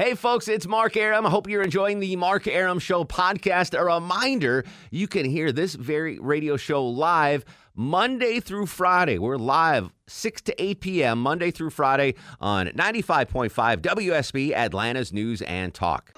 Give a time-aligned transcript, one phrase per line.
[0.00, 1.26] Hey, folks, it's Mark Arum.
[1.26, 3.78] I hope you're enjoying the Mark Arum Show podcast.
[3.78, 9.18] A reminder you can hear this very radio show live Monday through Friday.
[9.18, 13.50] We're live 6 to 8 p.m., Monday through Friday on 95.5
[13.82, 16.16] WSB, Atlanta's News and Talk.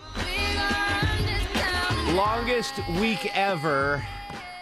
[2.11, 4.01] Longest week ever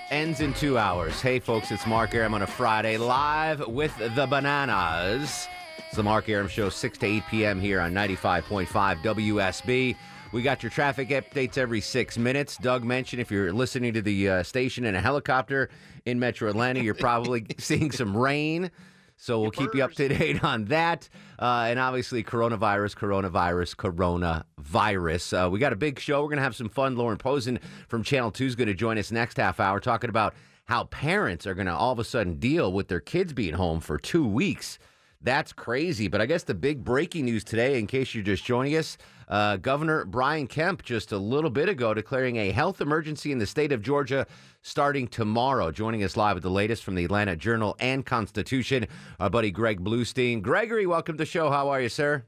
[0.09, 1.21] ends in two hours.
[1.21, 5.47] Hey, folks, it's Mark Arum on a Friday, live with the Bananas.
[5.91, 7.61] It's the Mark Arum Show, 6 to 8 p.m.
[7.61, 8.69] here on 95.5
[9.03, 9.97] WSB.
[10.31, 12.57] We got your traffic updates every six minutes.
[12.59, 15.69] Doug mentioned if you're listening to the uh, station in a helicopter
[16.07, 18.71] in Metro Atlanta, you're probably seeing some rain.
[19.17, 21.09] So we'll keep you up to date on that.
[21.41, 25.47] Uh, and obviously, coronavirus, coronavirus, coronavirus.
[25.47, 26.23] Uh, we got a big show.
[26.23, 26.95] We're going to have some fun.
[26.95, 30.35] Lauren Pozen from Channel 2 is going to join us next half hour talking about
[30.67, 33.81] how parents are going to all of a sudden deal with their kids being home
[33.81, 34.79] for two weeks.
[35.23, 36.09] That's crazy.
[36.09, 38.97] But I guess the big breaking news today, in case you're just joining us,
[39.29, 43.47] uh, Governor Brian Kemp just a little bit ago declaring a health emergency in the
[43.47, 44.27] state of Georgia
[44.63, 45.71] starting tomorrow.
[45.71, 48.87] Joining us live with the latest from the Atlanta Journal and Constitution,
[49.21, 50.41] our buddy Greg Bluestein.
[50.41, 51.51] Gregory, welcome to the show.
[51.51, 52.25] How are you, sir?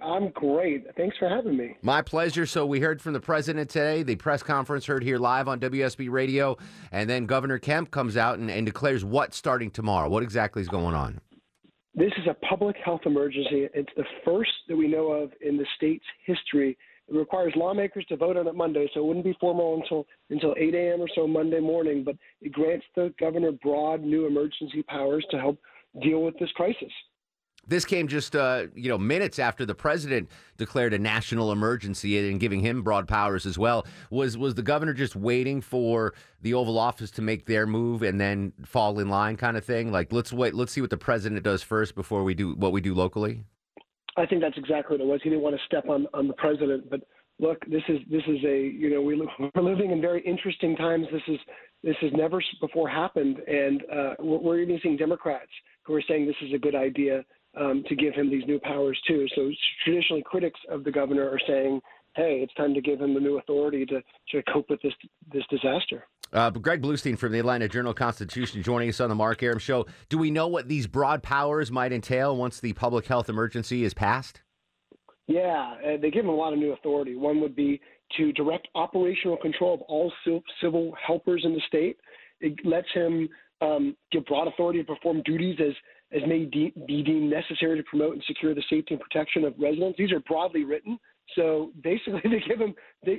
[0.00, 0.86] I'm great.
[0.96, 1.76] Thanks for having me.
[1.82, 2.46] My pleasure.
[2.46, 6.08] So, we heard from the president today, the press conference heard here live on WSB
[6.10, 6.56] Radio,
[6.90, 10.08] and then Governor Kemp comes out and, and declares what starting tomorrow.
[10.08, 11.20] What exactly is going on?
[11.94, 13.68] This is a public health emergency.
[13.74, 16.78] It's the first that we know of in the state's history.
[17.08, 20.54] It requires lawmakers to vote on it Monday, so it wouldn't be formal until until
[20.56, 21.00] 8 a.m.
[21.00, 22.04] or so Monday morning.
[22.04, 25.58] But it grants the governor broad new emergency powers to help
[26.00, 26.92] deal with this crisis.
[27.70, 32.40] This came just uh, you know minutes after the president declared a national emergency and
[32.40, 33.86] giving him broad powers as well.
[34.10, 38.20] Was was the governor just waiting for the Oval Office to make their move and
[38.20, 39.92] then fall in line, kind of thing?
[39.92, 42.80] Like let's wait, let's see what the president does first before we do what we
[42.80, 43.44] do locally.
[44.16, 45.20] I think that's exactly what it was.
[45.22, 47.02] He didn't want to step on on the president, but
[47.38, 49.14] look, this is this is a you know we
[49.54, 51.06] we're living in very interesting times.
[51.12, 51.38] This is
[51.84, 55.52] this has never before happened, and uh, we're, we're even seeing Democrats
[55.84, 57.24] who are saying this is a good idea
[57.58, 59.26] um, to give him these new powers too.
[59.34, 59.50] So
[59.84, 61.80] traditionally, critics of the governor are saying,
[62.14, 64.02] "Hey, it's time to give him the new authority to
[64.32, 64.94] to cope with this
[65.32, 69.42] this disaster." Uh, Greg Bluestein from the Atlanta Journal Constitution joining us on the Mark
[69.42, 69.86] Arum Show.
[70.08, 73.94] Do we know what these broad powers might entail once the public health emergency is
[73.94, 74.42] passed?
[75.26, 77.16] Yeah, uh, they give him a lot of new authority.
[77.16, 77.80] One would be
[78.16, 80.12] to direct operational control of all
[80.60, 81.96] civil helpers in the state.
[82.40, 83.28] It lets him
[83.60, 85.74] um, give broad authority to perform duties as
[86.12, 89.54] as may de- be deemed necessary to promote and secure the safety and protection of
[89.58, 89.96] residents.
[89.98, 90.98] These are broadly written.
[91.36, 92.74] So basically, they give them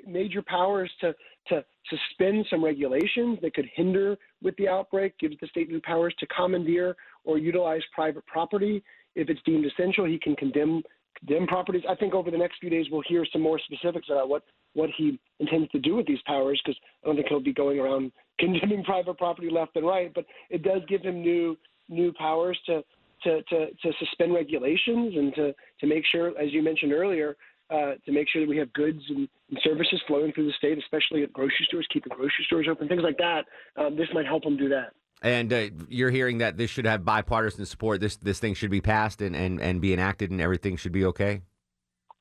[0.07, 1.13] major powers to,
[1.47, 6.13] to suspend some regulations that could hinder with the outbreak, gives the state new powers
[6.19, 8.83] to commandeer or utilize private property.
[9.15, 10.83] If it's deemed essential, he can condemn
[11.19, 11.83] condemn properties.
[11.89, 14.43] I think over the next few days we'll hear some more specifics about what
[14.73, 17.79] what he intends to do with these powers because I don't think he'll be going
[17.79, 20.11] around condemning private property left and right.
[20.13, 21.57] But it does give him new
[21.89, 22.83] new powers to
[23.23, 27.37] to, to, to suspend regulations and to, to make sure, as you mentioned earlier,
[27.69, 30.77] uh, to make sure that we have goods and, and, services flowing through the state,
[30.77, 33.45] especially at grocery stores, keeping grocery stores open, things like that.
[33.77, 34.93] Um, this might help them do that.
[35.21, 38.01] And uh, you're hearing that this should have bipartisan support.
[38.01, 41.05] This this thing should be passed and, and, and be enacted, and everything should be
[41.05, 41.43] okay.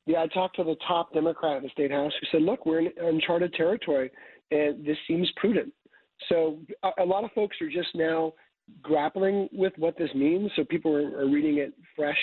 [0.06, 2.80] Yeah, I talked to the top Democrat in the state house who said, "Look, we're
[2.80, 4.10] in uncharted territory,
[4.50, 5.72] and this seems prudent."
[6.28, 8.34] So a, a lot of folks are just now
[8.82, 10.50] grappling with what this means.
[10.56, 12.18] So people are, are reading it fresh.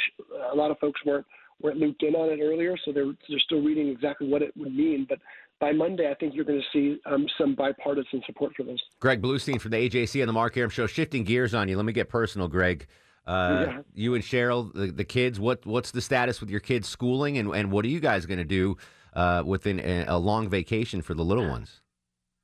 [0.52, 1.25] A lot of folks weren't
[1.62, 4.75] weren't looped in on it earlier, so they're they're still reading exactly what it would
[4.75, 5.06] mean.
[5.10, 5.19] But
[5.60, 8.80] by Monday, I think you're going to see um, some bipartisan support for this.
[9.00, 10.86] Greg Bluestein from the AJC on the Mark Arum Show.
[10.88, 12.88] Shifting gears on you, let me get personal, Greg.
[13.25, 13.81] Uh, yeah.
[13.94, 15.39] You and Cheryl, the, the, kids.
[15.39, 18.38] What what's the status with your kids' schooling, and and what are you guys going
[18.38, 18.77] to do
[19.13, 21.81] uh, within a, a long vacation for the little ones?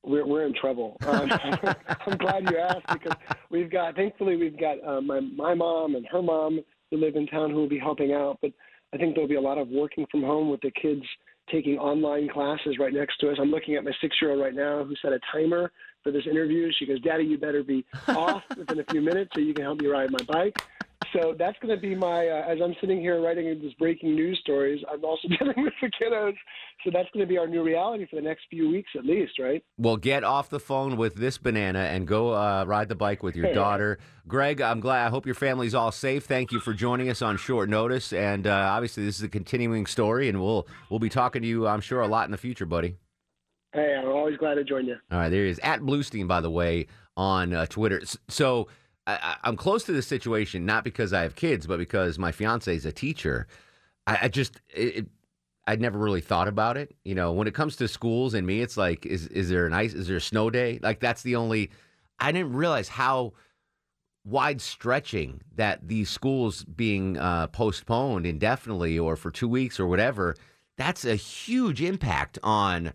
[0.03, 0.97] We're we're in trouble.
[1.07, 1.31] Um,
[2.07, 3.17] I'm glad you asked because
[3.51, 6.59] we've got thankfully we've got uh, my my mom and her mom
[6.89, 8.51] who live in town who will be helping out, but
[8.93, 11.03] I think there'll be a lot of working from home with the kids
[11.51, 13.37] taking online classes right next to us.
[13.39, 15.71] I'm looking at my six year old right now who set a timer
[16.03, 16.71] for this interview.
[16.77, 19.81] She goes, Daddy, you better be off within a few minutes so you can help
[19.81, 20.57] me ride my bike.
[21.13, 24.39] So that's going to be my uh, as I'm sitting here writing these breaking news
[24.41, 24.83] stories.
[24.91, 26.35] I'm also dealing with the kiddos,
[26.83, 29.39] so that's going to be our new reality for the next few weeks at least,
[29.39, 29.63] right?
[29.77, 33.35] Well, get off the phone with this banana and go uh, ride the bike with
[33.35, 34.61] your daughter, Greg.
[34.61, 35.07] I'm glad.
[35.07, 36.25] I hope your family's all safe.
[36.25, 39.85] Thank you for joining us on short notice, and uh, obviously this is a continuing
[39.85, 42.65] story, and we'll we'll be talking to you, I'm sure, a lot in the future,
[42.65, 42.97] buddy.
[43.73, 44.97] Hey, I'm always glad to join you.
[45.11, 46.87] All right, there he is at Bluestein, by the way,
[47.17, 48.01] on uh, Twitter.
[48.27, 48.67] So
[49.05, 52.73] I, am close to this situation not because I have kids, but because my fiance
[52.73, 53.47] is a teacher.
[54.07, 55.07] I, I just it,
[55.65, 56.95] I'd never really thought about it.
[57.03, 59.73] You know, when it comes to schools and me, it's like, is is there an
[59.73, 59.93] ice?
[59.93, 60.79] Is there a snow day?
[60.81, 61.71] Like that's the only.
[62.19, 63.33] I didn't realize how
[64.25, 70.35] wide stretching that these schools being uh, postponed indefinitely or for two weeks or whatever.
[70.77, 72.93] That's a huge impact on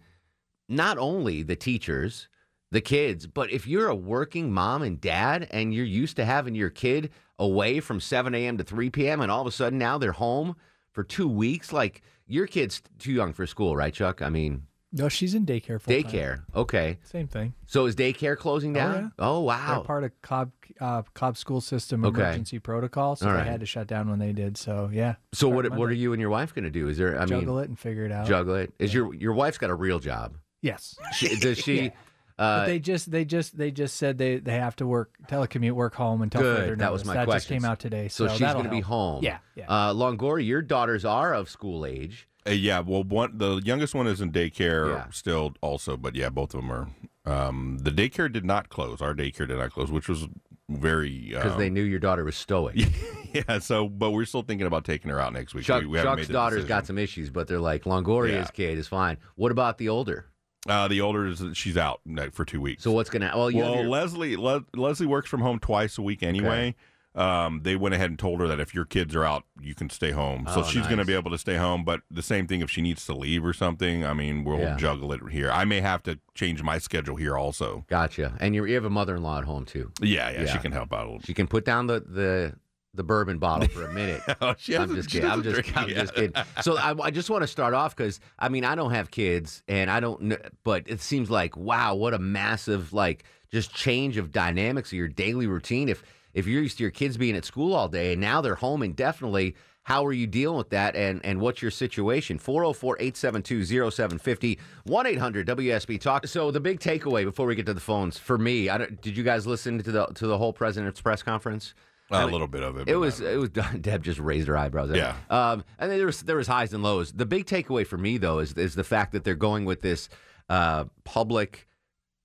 [0.69, 2.29] not only the teachers
[2.71, 3.27] the kids.
[3.27, 7.11] But if you're a working mom and dad and you're used to having your kid
[7.39, 8.59] away from 7 a.m.
[8.59, 9.21] to 3 p.m.
[9.21, 10.57] and all of a sudden now they're home
[10.93, 14.21] for two weeks, like your kid's too young for school, right, Chuck?
[14.23, 15.81] I mean, no, she's in daycare.
[15.81, 16.47] Full daycare, time.
[16.57, 16.99] okay.
[17.05, 17.53] Same thing.
[17.67, 19.13] So is daycare closing down?
[19.19, 19.31] Oh, yeah.
[19.31, 19.75] oh wow.
[19.75, 20.51] They're part of Cobb
[20.81, 22.21] uh, Cobb school system Okay.
[22.23, 24.57] emergency protocol, so they had to shut down when they did.
[24.57, 25.17] So yeah.
[25.35, 26.89] so what what are you and your wife going to do?
[26.89, 27.17] Is there?
[27.21, 28.27] I juggle mean, juggle it and figure it out?
[28.27, 28.73] juggle it.
[28.79, 30.39] Is your your wife's got a real job?
[30.63, 30.97] Yes.
[31.13, 31.79] She, does she?
[31.83, 31.91] Yeah.
[32.39, 35.73] Uh, But they just they just they just said they they have to work telecommute
[35.73, 36.57] work home until Good.
[36.59, 37.07] further That was notice.
[37.07, 37.57] my that just question.
[37.57, 38.09] came out today.
[38.09, 39.23] so So, she's going to be home.
[39.25, 39.67] Yeah, yeah.
[39.69, 42.29] Uh, Longoria, your daughters are of school age.
[42.47, 45.07] Uh, yeah, well, one the youngest one is in daycare Yeah.
[45.11, 46.89] still, also, but yeah, both of them are.
[47.27, 49.03] Um, the daycare did not close.
[49.03, 50.27] Our daycare did not close, which was
[50.71, 52.77] very Because um, they knew your daughter was stoic.
[53.35, 53.59] yeah.
[53.59, 55.65] So, but we're still thinking about taking her out next week.
[55.65, 56.69] Chuck, we, we haven't Chuck's made the daughter's decision.
[56.69, 58.45] got some issues, but they're like Longoria's Yeah.
[58.53, 59.19] kid is fine.
[59.35, 60.27] What about the older?
[60.69, 62.01] Uh, the older is she's out
[62.33, 62.83] for two weeks.
[62.85, 63.33] So what's gonna?
[63.35, 66.75] Well, you well, your- Leslie Le- Leslie works from home twice a week anyway.
[67.15, 69.91] Um, they went ahead and told her that if your kids are out, you can
[69.91, 70.47] stay home.
[70.55, 71.83] So Oh, she's going to be able to stay home.
[71.85, 74.05] But the same thing if she needs to leave or something.
[74.05, 74.77] I mean, we'll Yeah.
[74.77, 75.51] juggle it here.
[75.51, 77.85] I may have to change my schedule here also.
[77.89, 78.35] gotcha.
[78.39, 79.91] And you you have a mother-in-law at home too.
[80.01, 80.53] Yeah, yeah, Yeah.
[80.53, 81.23] she can help out a little.
[81.25, 82.55] She can put down the the
[82.99, 84.21] the bourbon bottle for a minute.
[84.43, 85.31] Oh, she I'm just kidding.
[85.31, 86.35] I'm just, I'm just kidding.
[86.61, 89.63] So I, I just want to start off because I mean I don't have kids
[89.67, 94.19] and I don't, kn- but it seems like wow, what a massive like just change
[94.19, 95.89] of dynamics of your daily routine.
[95.89, 96.03] If
[96.35, 98.83] if you're used to your kids being at school all day and now they're home
[98.83, 102.39] indefinitely, how are you dealing with that and and what's your situation?
[102.39, 106.27] 404-872-0750 1-800-WSB talk.
[106.27, 109.17] So the big takeaway before we get to the phones for me, I don't, did
[109.17, 111.75] you guys listen to the to the whole president's press conference?
[112.11, 112.89] A little bit of it.
[112.89, 113.51] It was it was
[113.81, 114.91] Deb just raised her eyebrows.
[114.95, 115.15] Yeah.
[115.31, 117.13] Um, and there was there was highs and lows.
[117.13, 120.09] The big takeaway for me though is is the fact that they're going with this
[120.49, 121.67] uh, public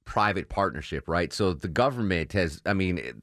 [0.05, 1.31] private partnership, right?
[1.31, 3.15] So the government has, I mean, it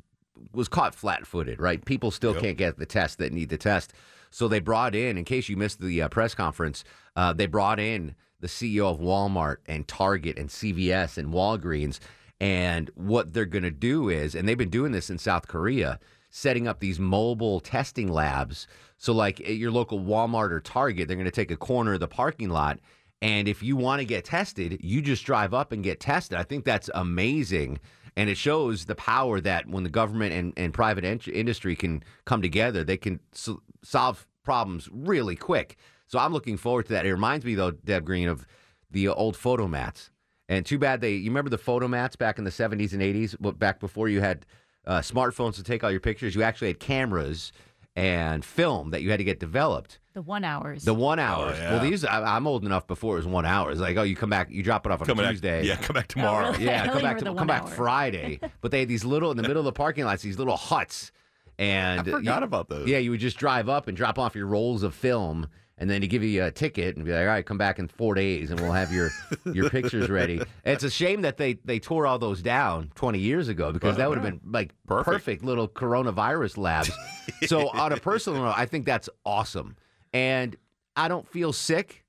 [0.52, 1.84] was caught flat footed, right?
[1.84, 2.42] People still Yep.
[2.42, 3.92] can't get the test that need the test.
[4.30, 6.84] So they brought in, in case you missed the uh, press conference,
[7.16, 11.98] uh, they brought in the CEO of Walmart and Target and CVS and Walgreens.
[12.40, 15.98] And what they're going to do is, and they've been doing this in South Korea,
[16.30, 18.66] setting up these mobile testing labs.
[18.96, 22.00] So, like at your local Walmart or Target, they're going to take a corner of
[22.00, 22.78] the parking lot.
[23.22, 26.38] And if you want to get tested, you just drive up and get tested.
[26.38, 27.78] I think that's amazing.
[28.16, 32.02] And it shows the power that when the government and, and private en- industry can
[32.24, 33.50] come together, they can s-
[33.82, 35.76] solve problems really quick.
[36.06, 37.06] So I'm looking forward to that.
[37.06, 38.46] It reminds me, though, Deb Green, of
[38.90, 40.10] the old photo mats.
[40.48, 43.36] And too bad they, you remember the photo mats back in the 70s and 80s,
[43.38, 44.44] but back before you had
[44.90, 47.52] uh, smartphones to take all your pictures, you actually had cameras
[47.96, 49.98] and film that you had to get developed.
[50.14, 50.84] The one hours.
[50.84, 51.56] The one hours.
[51.58, 51.72] yeah.
[51.72, 53.70] Well, these I, I'm old enough before it was one hour.
[53.70, 55.64] It's like, oh, you come back, you drop it off on coming a back- Tuesday.
[55.66, 56.50] yeah, come back tomorrow.
[56.52, 56.64] really?
[56.64, 57.68] Yeah, come back to come one back.
[57.68, 58.40] Friday.
[58.60, 61.12] but they had these little in the middle of the parking lots, these little huts,
[61.58, 62.88] and I forgot you- about those.
[62.88, 65.48] Yeah, you would just drive up and drop off your rolls of film,
[65.80, 67.88] and then to give you a ticket and be like, all right, come back in
[67.88, 69.10] four days, and we'll have your
[69.52, 70.40] your pictures ready.
[70.64, 74.08] It's a shame that they they tore all those down 20 years ago because that
[74.08, 75.06] would have been like Perfect.
[75.06, 76.90] perfect little coronavirus labs.
[77.46, 79.76] so on a personal note, I think that's awesome,
[80.12, 80.54] and
[80.94, 82.04] I don't feel sick.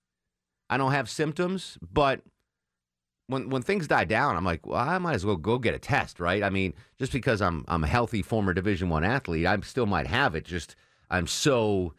[0.69, 2.21] I don't have symptoms, but
[3.27, 5.79] when when things die down, I'm like, well, I might as well go get a
[5.79, 6.43] test, right?
[6.43, 10.07] I mean, just because I'm I'm a healthy former Division One athlete, I still might
[10.07, 10.43] have it.
[10.43, 10.75] Just
[11.09, 11.93] I'm so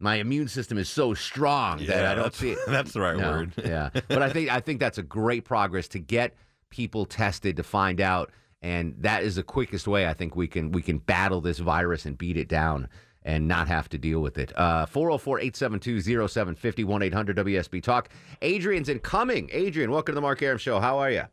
[0.00, 2.58] my immune system is so strong that I don't see it.
[2.66, 3.52] that's the right No, word.
[3.64, 6.34] yeah, but I think I think that's a great progress to get
[6.70, 8.30] people tested to find out,
[8.62, 12.04] and that is the quickest way I think we can we can battle this virus
[12.06, 12.88] and beat it down
[13.24, 14.52] and not have to deal with it.
[14.56, 18.08] Uh, 404-872-0750, 1-800-WSB Talk.
[18.40, 19.50] Adrian's incoming.
[19.52, 20.80] Adrian, welcome to the Mark Arum Show.
[20.80, 21.24] How are you?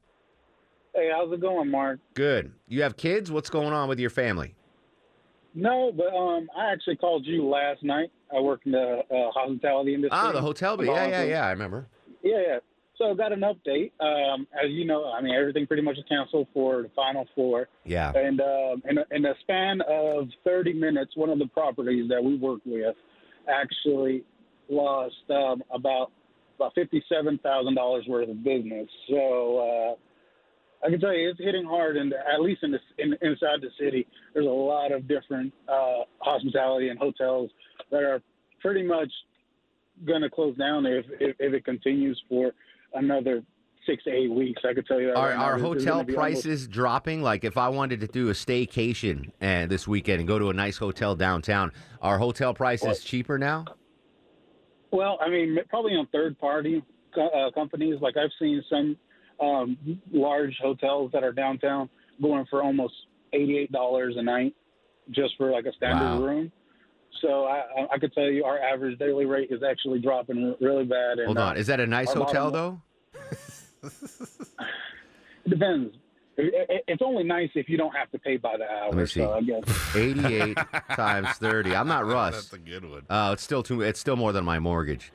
[0.93, 1.99] Hey, how's it going, Mark?
[2.13, 2.51] Good.
[2.67, 3.31] You have kids?
[3.31, 4.55] What's going on with your family?
[5.53, 8.11] No, but um, I actually called you last night.
[8.35, 10.17] I work in the uh, hospitality industry.
[10.19, 10.87] Ah, the hotel bill.
[10.87, 11.45] Yeah, yeah, yeah.
[11.45, 11.87] I remember.
[12.23, 12.57] Yeah, yeah.
[12.97, 13.91] So I got an update.
[13.99, 17.67] Um, as you know, I mean, everything pretty much is canceled for the final four.
[17.83, 18.11] Yeah.
[18.15, 22.23] And um, in, a, in a span of 30 minutes, one of the properties that
[22.23, 22.95] we work with
[23.49, 24.23] actually
[24.69, 26.11] lost um, about
[26.57, 28.87] about fifty-seven thousand dollars worth of business.
[29.09, 29.95] So uh,
[30.83, 33.69] I can tell you, it's hitting hard, and at least in the in, inside the
[33.79, 37.49] city, there's a lot of different uh, hospitality and hotels
[37.91, 38.21] that are
[38.61, 39.11] pretty much
[40.05, 42.51] going to close down if, if if it continues for
[42.93, 43.43] another
[43.87, 44.61] six to eight weeks.
[44.67, 45.15] I could tell you that.
[45.17, 45.43] Are, right now.
[45.43, 47.21] are There's- there's hotel gonna almost- prices dropping?
[47.21, 50.53] Like if I wanted to do a staycation uh, this weekend and go to a
[50.53, 53.65] nice hotel downtown, are hotel prices cheaper now?
[54.91, 56.83] Well, I mean, probably on third party
[57.17, 57.95] uh, companies.
[58.01, 58.97] Like I've seen some
[59.39, 59.77] um,
[60.11, 61.89] large hotels that are downtown
[62.21, 62.93] going for almost
[63.33, 64.55] eighty-eight dollars a night
[65.11, 66.21] just for like a standard Wow.
[66.23, 66.51] room.
[67.21, 70.85] So I, I- I could tell you our average daily rate is actually dropping really
[70.85, 71.17] bad.
[71.19, 71.57] And, Hold uh, on.
[71.57, 72.81] Is that a nice our bottom hotel though?
[75.45, 75.95] It depends.
[76.37, 78.87] It, it, it's only nice if you don't have to pay by the hour.
[78.89, 79.19] Let me see.
[79.21, 80.57] So I guess 88
[80.95, 81.75] times 30.
[81.75, 82.33] I'm not Russ.
[82.33, 83.03] That's a good one.
[83.09, 83.81] Oh, it's still too.
[83.81, 85.11] It's still more than my mortgage.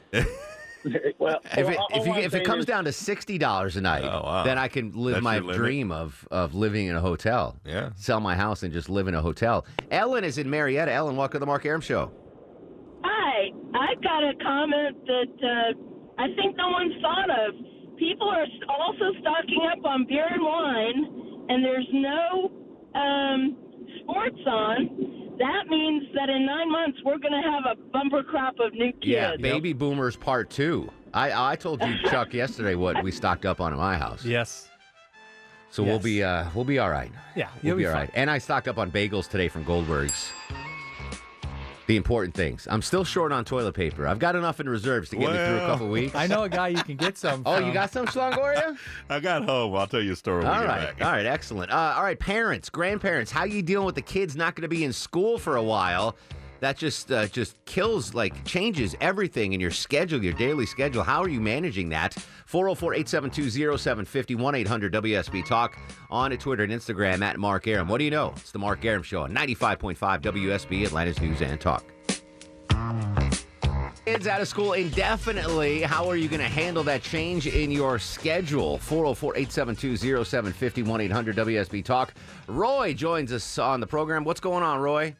[1.18, 4.04] well, If it if, you, if it comes is- down to sixty dollars a night,
[4.04, 4.44] Oh, wow.
[4.44, 7.56] then I can live That's my dream of of living in a hotel.
[7.64, 7.90] Yeah.
[7.96, 9.64] Sell my house and just live in a hotel.
[9.90, 10.92] Ellen is in Marietta.
[10.92, 12.10] Ellen, welcome to the Mark Aram Show.
[13.04, 17.54] Hi, I've got a comment that uh, I think no one's thought of.
[17.98, 22.50] People are also stocking up on beer and wine, and there's no
[22.94, 23.56] um,
[24.02, 25.19] sports on.
[25.40, 28.92] That means that in nine months we're going to have a bumper crop of new
[28.92, 29.06] kids.
[29.06, 30.88] Yeah, baby boomers part two.
[31.12, 34.24] I I told you Chuck yesterday what we stocked up on at my house.
[34.24, 34.68] Yes.
[35.70, 37.10] So we'll be uh we'll be all right.
[37.34, 38.02] Yeah, We'll you'll be be all fine.
[38.02, 38.10] right.
[38.14, 40.30] And I stocked up on bagels today from Goldberg's.
[41.90, 42.68] The important things.
[42.70, 44.06] I'm still short on toilet paper.
[44.06, 46.14] I've got enough in reserves to get me through a couple weeks.
[46.14, 47.42] I know a guy you can get some.
[47.44, 48.78] Oh, you got some Slongoria?
[49.10, 49.74] I got home.
[49.74, 51.04] I'll tell you a story when All we get right, back.
[51.04, 51.72] all right, excellent.
[51.72, 54.84] Uh, all right, parents, grandparents, how you dealing with the kids not going to be
[54.84, 56.14] in school for a while?
[56.60, 61.02] That just uh, just kills, like, changes everything in your schedule, your daily schedule.
[61.02, 62.14] How are you managing that?
[62.50, 65.78] 404-872-0750, 1-800-WSB Talk
[66.10, 67.88] on Twitter and Instagram at Mark Arum.
[67.88, 68.32] What do you know?
[68.36, 71.84] It's the Mark Arum Show on 95.5 WSB, Atlanta's News and Talk.
[74.04, 75.82] Kids out of school indefinitely.
[75.82, 78.78] How are you going to handle that change in your schedule?
[78.78, 82.14] 404 872 0750 1 800 WSB Talk.
[82.48, 84.24] Roy joins us on the program.
[84.24, 85.14] What's going on, Roy?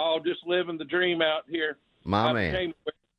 [0.00, 1.76] Oh, just living the dream out here.
[2.04, 2.52] My I man.
[2.52, 2.74] became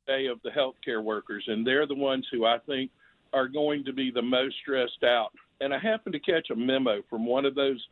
[0.06, 2.90] today of the healthcare workers, and they're the ones who I think
[3.34, 5.28] are going to be the most stressed out.
[5.60, 7.86] And I happened to catch a memo from one of those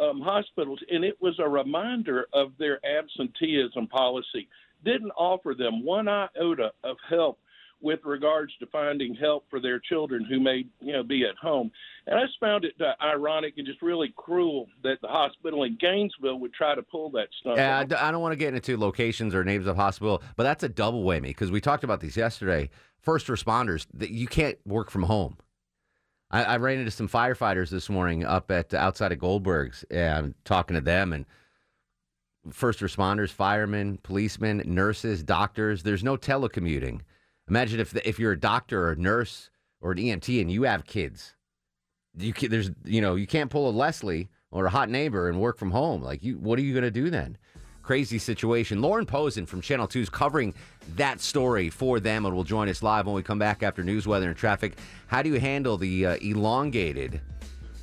[0.00, 4.48] um, hospitals, and it was a reminder of their absenteeism policy.
[4.84, 7.38] Didn't offer them one iota of help
[7.82, 11.70] with regards to finding help for their children who may, you know, be at home.
[12.06, 15.76] And I just found it uh, ironic and just really cruel that the hospital in
[15.80, 17.56] Gainesville would try to pull that stunt.
[17.56, 20.44] Yeah, I d- I don't want to get into locations or names of hospital, but
[20.44, 22.70] that's a double whammy because we talked about these yesterday.
[23.00, 25.36] First responders, that you can't work from home.
[26.30, 30.74] I, I ran into some firefighters this morning up at outside of Goldberg's and talking
[30.74, 31.26] to them and
[32.50, 35.82] first responders, firemen, policemen, nurses, doctors.
[35.82, 37.00] There's no telecommuting.
[37.48, 40.86] Imagine if if you're a doctor or a nurse or an EMT and you have
[40.86, 41.34] kids.
[42.16, 45.40] You can, there's you know you can't pull a Leslie or a hot neighbor and
[45.40, 46.02] work from home.
[46.02, 47.36] Like you, what are you going to do then?
[47.82, 48.80] Crazy situation.
[48.80, 50.54] Lauren Pozen from Channel 2 is covering
[50.94, 54.06] that story for them and will join us live when we come back after news,
[54.06, 54.76] weather, and traffic.
[55.08, 57.20] How do you handle the uh, elongated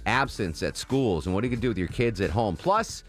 [0.05, 2.55] absence at schools and what are you do with your kids at home?
[2.55, 3.03] Plus,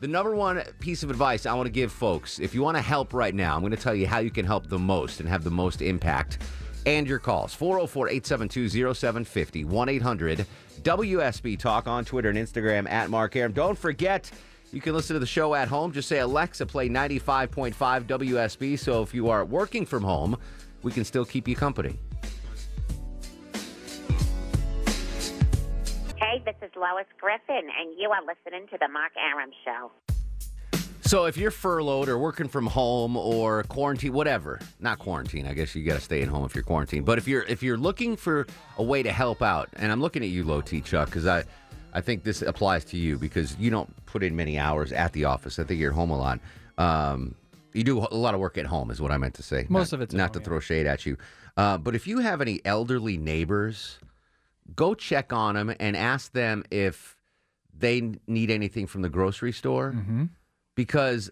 [0.00, 2.82] the number one piece of advice I want to give folks if you want to
[2.82, 5.28] help right now, I'm going to tell you how you can help the most and
[5.28, 6.38] have the most impact.
[6.84, 10.46] And your calls 404 872 0750 1 800
[10.82, 13.52] WSB Talk on Twitter and Instagram at Mark Arum.
[13.52, 14.30] Don't forget,
[14.72, 15.90] you can listen to the show at home.
[15.92, 18.78] Just say, Alexa, play 95.5 WSB.
[18.78, 20.36] So if you are working from home,
[20.82, 21.98] we can still keep you company.
[26.36, 29.90] Hey, this is Lois Griffin, and you are listening to the Mark Arum Show.
[31.00, 35.74] So if you're furloughed or working from home or quarantine, whatever, not quarantine, I guess
[35.74, 37.06] you got to stay at home if you're quarantined.
[37.06, 40.22] But if you're if you're looking for a way to help out, and I'm looking
[40.22, 41.44] at you, Low T Chuck, because I
[41.94, 45.24] I think this applies to you because you don't put in many hours at the
[45.24, 45.58] office.
[45.58, 46.40] I think you're home a lot.
[46.76, 47.34] Um,
[47.72, 49.64] you do a lot of work at home, is what I meant to say.
[49.70, 50.44] Most Not- of it's at not home, to yeah.
[50.44, 51.16] throw shade at you.
[51.56, 53.98] Uh, but if you have any elderly neighbors,
[54.74, 57.16] go check on them and ask them if
[57.78, 60.24] they need anything from the grocery store Mm-hmm.
[60.74, 61.30] because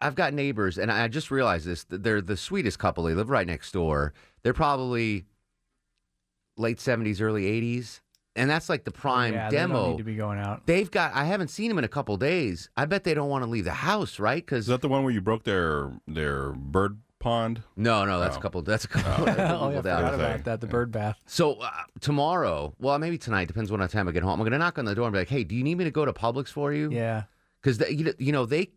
[0.00, 1.84] I've got neighbors, and I just realized this.
[1.88, 3.04] They're the sweetest couple.
[3.04, 4.12] They live right next door.
[4.42, 5.24] They're probably
[6.56, 8.00] late 70s, early 80s.
[8.36, 9.90] And that's like the prime yeah, They don't demo.
[9.92, 10.66] need to be going out.
[10.66, 12.68] They've got, I haven't seen them in a couple days.
[12.76, 14.44] I bet they don't want to leave the house, right?
[14.44, 17.62] Because Is Because, that the one where you broke their their bird pond?
[17.76, 18.38] no, no, that's Oh.
[18.38, 19.24] a couple, that's a couple.
[19.24, 19.96] that's a oh, couple yeah, I down.
[19.98, 20.20] forgot thing.
[20.30, 20.60] about that.
[20.60, 21.18] The bird bath.
[21.26, 24.32] So uh, tomorrow, well, maybe tonight, depends when what time I get home.
[24.34, 25.84] I'm going to knock on the door and be like, hey, do you need me
[25.84, 26.90] to go to Publix for you?
[26.92, 27.24] Yeah.
[27.60, 28.70] because you know, you know they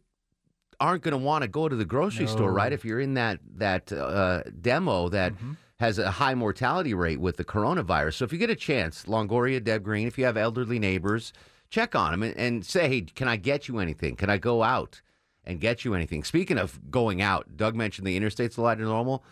[0.80, 2.72] aren't going to want to go to the grocery store, right?
[2.72, 5.54] If you're in that that uh, demo that Mm-hmm.
[5.80, 8.14] has a high mortality rate with the coronavirus.
[8.16, 11.34] So if you get a chance, Longoria, Deb Green, if you have elderly neighbors,
[11.70, 14.16] check on them and, and say, hey, can I get you anything?
[14.16, 15.02] Can I go out
[15.48, 16.24] and get you anything?
[16.24, 19.24] Speaking of going out, Doug mentioned the interstate's lighted to normal.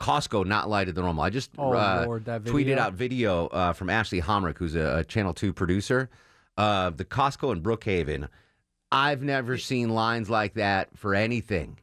[0.00, 1.22] Costco not lighted to normal.
[1.24, 5.04] I just Oh, uh, Lord, tweeted out video uh, from Ashley Homrick, who's a, a
[5.04, 6.10] Channel 2 producer.
[6.56, 8.28] Uh, the Costco in Brookhaven.
[8.90, 11.78] I've never seen lines like that for anything.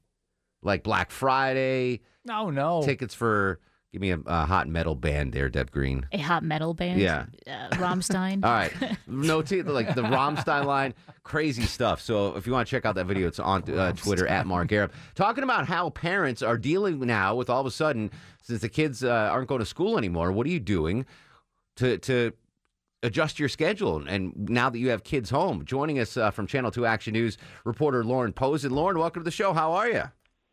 [0.61, 2.81] Like Black Friday, No, no.
[2.83, 3.59] tickets for,
[3.91, 6.05] give me a, a hot metal band there, Deb Green.
[6.11, 6.99] A hot metal band.
[6.99, 7.25] Yeah.
[7.47, 8.43] Uh, Rammstein.
[8.43, 8.71] All right.
[9.07, 10.93] No, t- like the Rammstein line,
[11.23, 12.01] crazy stuff.
[12.01, 14.71] So if you want to check out that video, it's on uh, Twitter at Mark
[14.71, 14.91] Arum.
[15.15, 19.03] Talking about how parents are dealing now with all of a sudden, since the kids
[19.03, 21.05] uh, aren't going to school anymore, what are you doing
[21.77, 22.33] to, to
[23.03, 24.03] adjust your schedule?
[24.07, 27.37] And now that you have kids home, joining us uh, from Channel 2 Action News,
[27.65, 28.71] reporter Lauren Pozen.
[28.71, 29.53] Lauren, welcome to the show.
[29.53, 30.03] How are you?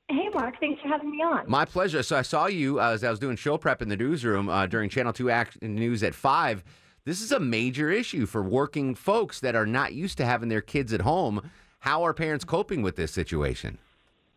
[0.09, 0.55] Hey, Mark.
[0.61, 1.45] Thanks for having me on.
[1.49, 2.03] My pleasure.
[2.03, 4.67] So I saw you uh, as I was doing show prep in the newsroom uh,
[4.67, 6.63] during Channel 2 Action News at 5.
[7.05, 10.61] This is a major issue for working folks that are not used to having their
[10.61, 11.51] kids at home.
[11.81, 13.79] How are parents coping with this situation?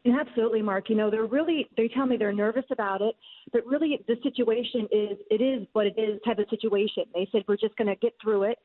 [0.05, 0.89] Absolutely, Mark.
[0.89, 3.15] You know, they're really, they tell me they're nervous about it,
[3.51, 7.03] but really the situation is, it is what it is type of situation.
[7.13, 8.57] They said, we're just going to get through it.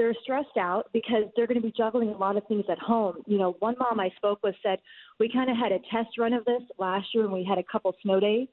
[0.00, 3.16] They're stressed out because they're going to be juggling a lot of things at home.
[3.26, 4.78] You know, one mom I spoke with said,
[5.18, 7.62] we kind of had a test run of this last year and we had a
[7.70, 8.48] couple snow days.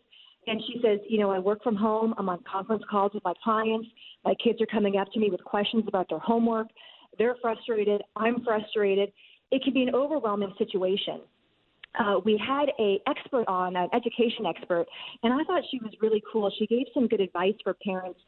[0.45, 2.13] And she says, you know, I work from home.
[2.17, 3.87] I'm on conference calls with my clients.
[4.25, 6.67] My kids are coming up to me with questions about their homework.
[7.17, 8.01] They're frustrated.
[8.17, 9.13] I'm frustrated.
[9.49, 11.21] It can be an overwhelming situation
[11.99, 14.85] uh, we had a expert on, an education expert,
[15.23, 16.51] and I thought she was really cool.
[16.57, 18.19] She gave some good advice for parents.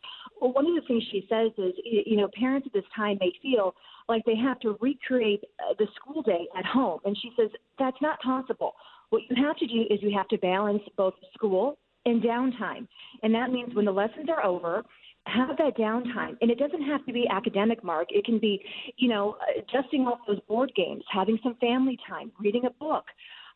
[0.41, 3.31] Well, one of the things she says is, you know, parents at this time may
[3.41, 3.75] feel
[4.07, 8.01] like they have to recreate uh, the school day at home, and she says that's
[8.01, 8.73] not possible.
[9.09, 12.87] What you have to do is you have to balance both school and downtime,
[13.23, 14.83] and that means when the lessons are over,
[15.25, 18.61] have that downtime and it doesn't have to be academic mark it can be
[18.97, 23.05] you know uh, dusting off those board games having some family time reading a book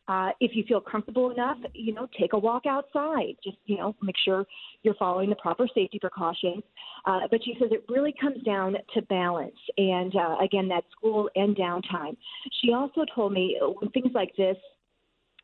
[0.08, 3.34] uh, if you feel comfortable enough, you know, take a walk outside.
[3.42, 4.44] Just, you know, make sure
[4.82, 6.62] you're following the proper safety precautions.
[7.06, 9.56] Uh, but she says it really comes down to balance.
[9.78, 12.16] And uh, again, that school and downtime.
[12.60, 14.56] She also told me when things like this,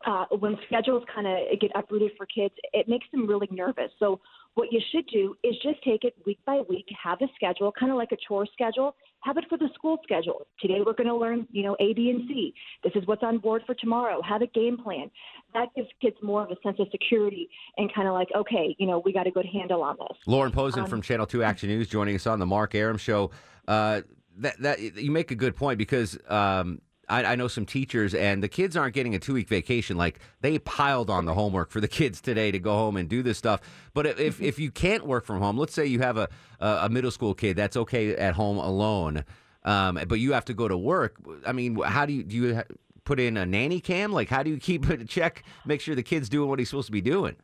[0.05, 3.91] uh, when schedules kind of get uprooted for kids, it makes them really nervous.
[3.99, 4.19] So
[4.55, 7.91] what you should do is just take it week by week, have a schedule, kind
[7.91, 8.95] of like a chore schedule.
[9.21, 10.47] Have it for the school schedule.
[10.59, 12.53] Today we're going to learn, you know, A, B, and C.
[12.83, 14.19] This is what's on board for tomorrow.
[14.27, 15.11] Have a game plan.
[15.53, 18.87] That gives kids more of a sense of security and kind of like, okay, you
[18.87, 20.17] know, we got a good handle on this.
[20.25, 23.29] Lauren Pozen Um, from Channel 2 Action News joining us on the Mark Arum Show.
[23.67, 24.01] Uh,
[24.37, 26.81] that, that You make a good point because um,
[27.11, 29.97] I, I know some teachers and the kids aren't getting a two week vacation.
[29.97, 33.21] Like they piled on the homework for the kids today to go home and do
[33.21, 33.61] this stuff.
[33.93, 37.11] But if, if, you can't work from home, let's say you have a, a middle
[37.11, 39.25] school kid that's okay at home alone,
[39.63, 41.15] um, but you have to go to work.
[41.45, 42.63] I mean, how do you, do you
[43.03, 44.13] put in a nanny cam?
[44.13, 46.87] Like, how do you keep it check, make sure the kid's doing what he's supposed
[46.87, 47.35] to be doing?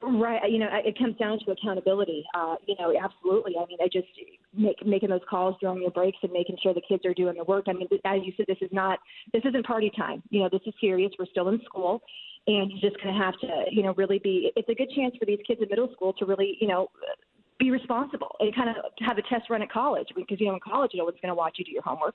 [0.00, 0.40] Right.
[0.48, 2.24] You know, it comes down to accountability.
[2.32, 3.54] Uh, you know, absolutely.
[3.60, 4.06] I mean, I just
[4.56, 7.44] make making those calls during your breaks and making sure the kids are doing the
[7.44, 7.64] work.
[7.66, 9.00] I mean, as you said, this is not
[9.32, 10.22] this isn't party time.
[10.30, 11.10] You know, this is serious.
[11.18, 12.00] We're still in school,
[12.46, 14.52] and you're just going to have to, you know, really be.
[14.54, 16.90] It's a good chance for these kids in middle school to really, you know.
[17.58, 20.60] Be responsible and kind of have a test run at college because you know in
[20.60, 22.14] college no one's going to watch you do your homework.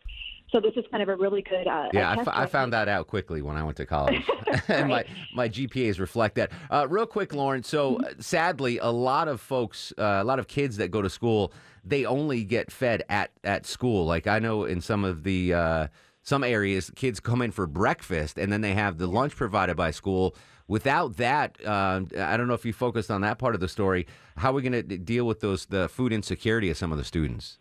[0.54, 1.68] So this is kind of a really good.
[1.68, 4.24] Uh, Yeah, I, f- I found that out quickly when I went to college.
[4.70, 6.52] and my, my GPAs reflect that.
[6.70, 7.64] Uh, real quick, Lauren.
[7.64, 8.06] So Mm-hmm.
[8.06, 11.52] uh, sadly, a lot of folks, uh, a lot of kids that go to school,
[11.84, 14.06] they only get fed at, at school.
[14.06, 15.88] Like I know in some of the uh,
[16.22, 19.92] some areas, kids come in for breakfast and then they have the lunch provided by
[19.92, 20.36] school.
[20.70, 24.08] Without that, uh, I don't know if you focused on that part of the story.
[24.38, 27.04] How are we going to deal with those the food insecurity of some of the
[27.04, 27.58] students?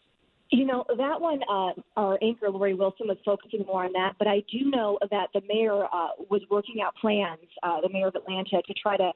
[0.55, 4.13] You know, that one, uh, our anchor, Lori Wilson, was focusing more on that.
[4.19, 8.09] But I do know that the mayor uh, was working out plans, uh, the mayor
[8.09, 9.13] of Atlanta, to try to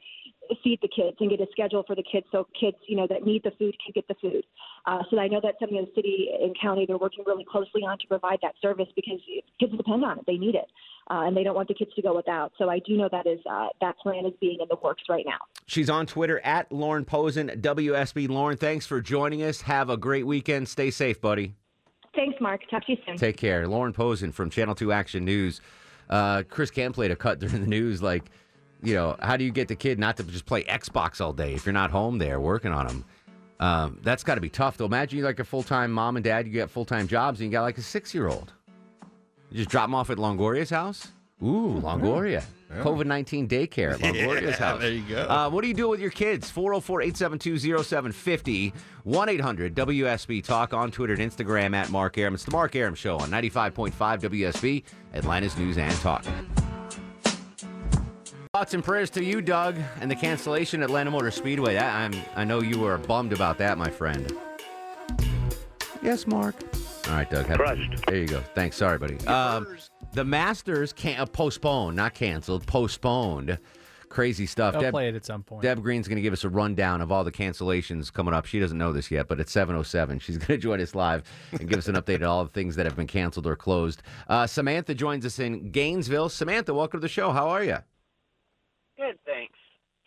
[0.63, 3.25] feed the kids and get a schedule for the kids so kids, you know, that
[3.25, 4.45] need the food can get the food.
[4.87, 7.83] Uh, so I know that's something in the city and county they're working really closely
[7.83, 9.21] on to provide that service because
[9.59, 10.25] kids depend on it.
[10.27, 10.71] They need it.
[11.09, 12.53] Uh, and they don't want the kids to go without.
[12.59, 15.25] So I do know that is uh, that plan is being in the works right
[15.25, 15.39] now.
[15.67, 18.29] She's on Twitter at Lauren Pozen, WSB.
[18.29, 19.61] Lauren, thanks for joining us.
[19.63, 20.69] Have a great weekend.
[20.69, 21.55] Stay safe, buddy.
[22.17, 22.63] Thanks, Mark.
[22.71, 23.17] Talk to you soon.
[23.19, 23.69] Take care.
[23.69, 25.61] Lauren Pozen from Channel 2 Action News.
[26.09, 28.25] Uh, Chris Cam played a cut during the news like,
[28.87, 31.55] you know, how do you get the kid not to just play Xbox all day
[31.55, 33.05] if you're not home there working on them?
[33.59, 34.85] Um, that's got to be tough, though.
[34.85, 37.47] Imagine you're like a full time mom and dad, you get full time jobs, and
[37.47, 38.53] you got like a six year old.
[39.51, 41.09] You just drop them off at Longoria's house?
[41.43, 42.43] Ooh, Longoria.
[42.71, 42.83] Yeah.
[42.83, 44.81] COVID 19 daycare at Longoria's Yeah, house.
[44.81, 45.23] there you go.
[45.29, 46.51] Uh, what do you do with your kids?
[46.51, 48.73] 404 872 0750
[49.05, 52.35] 1 800 WSB Talk on Twitter and Instagram at Mark Arum.
[52.35, 54.83] It's the Mark Arum Show on 95.5 WSB,
[55.15, 56.25] Atlanta's News and Talk.
[58.57, 61.75] Thoughts and prayers to you, Doug, and the cancellation at Atlanta Motor Speedway.
[61.75, 64.33] That, I'm, I know you were bummed about that, my friend.
[66.03, 66.55] Yes, Mark.
[67.07, 67.45] All right, Doug.
[67.45, 68.07] Have Crushed.
[68.07, 68.41] There you go.
[68.55, 68.77] Thanks.
[68.79, 69.19] Sorry, buddy.
[69.27, 69.77] Um,
[70.15, 73.59] the Masters can't uh, postponed, not canceled, postponed.
[74.09, 74.73] Crazy stuff.
[74.73, 75.61] They'll Deb, play it at some point.
[75.61, 78.47] Deb Green's going to give us a rundown of all the cancellations coming up.
[78.47, 81.69] She doesn't know this yet, but at 7.07, she's going to join us live and
[81.69, 84.03] give us an update on all the things that have been canceled or closed.
[84.29, 86.31] Uh, Samantha joins us in Gainesville.
[86.31, 87.33] Samantha, welcome to the show.
[87.33, 87.81] How are you?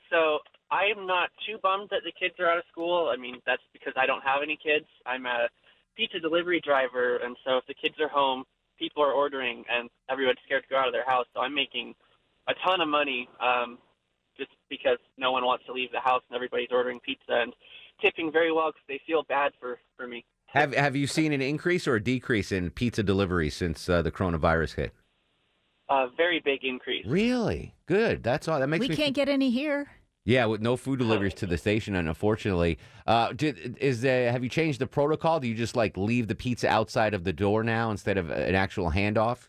[0.09, 0.39] Good, thanks.
[0.39, 0.39] So
[0.71, 3.11] I'm not too bummed that the kids are out of school.
[3.13, 4.85] I mean, that's because I don't have any kids.
[5.05, 5.47] I'm a
[5.95, 8.43] pizza delivery driver, and so if the kids are home,
[8.77, 11.25] people are ordering, and everyone's scared to go out of their house.
[11.33, 11.93] So I'm making
[12.47, 13.77] a ton of money um,
[14.37, 17.53] just because no one wants to leave the house, and everybody's ordering pizza and
[18.01, 20.23] tipping very well because they feel bad for for me.
[20.47, 24.11] Have Have you seen an increase or a decrease in pizza delivery since uh, the
[24.11, 24.93] coronavirus hit?
[25.89, 27.05] A very big increase.
[27.07, 27.73] Really?
[27.87, 28.23] Good.
[28.23, 28.59] That's all.
[28.59, 28.89] That makes sense.
[28.89, 29.87] we me can't get any here.
[30.25, 32.77] Yeah, with no food deliveries to the station, and unfortunately,
[33.07, 35.39] uh, did, is there, have you changed the protocol?
[35.39, 38.53] Do you just like leave the pizza outside of the door now instead of an
[38.53, 39.47] actual handoff?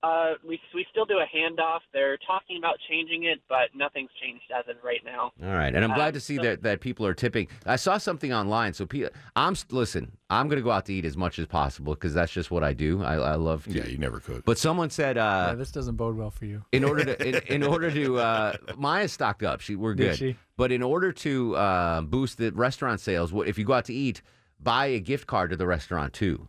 [0.00, 1.80] Uh, we we still do a handoff.
[1.92, 5.32] They're talking about changing it, but nothing's changed as of right now.
[5.42, 7.48] All right, and I'm glad Um, to see so- that, that people are tipping.
[7.66, 10.12] I saw something online, so pe- I'm listen.
[10.30, 12.62] I'm going to go out to eat as much as possible because that's just what
[12.62, 13.02] I do.
[13.02, 13.70] I, I love to.
[13.72, 14.44] Yeah, you never cook.
[14.44, 16.64] But someone said, yeah, uh, this doesn't bode well for you.
[16.70, 19.60] in order to, in, in order to, uh, Maya's stocked up.
[19.60, 20.16] She we're Did good.
[20.18, 20.36] she?
[20.56, 23.94] But in order to uh, boost the restaurant sales, what if you go out to
[23.94, 24.22] eat,
[24.60, 26.46] buy a gift card to the restaurant too,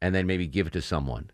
[0.00, 1.30] and then maybe give it to someone.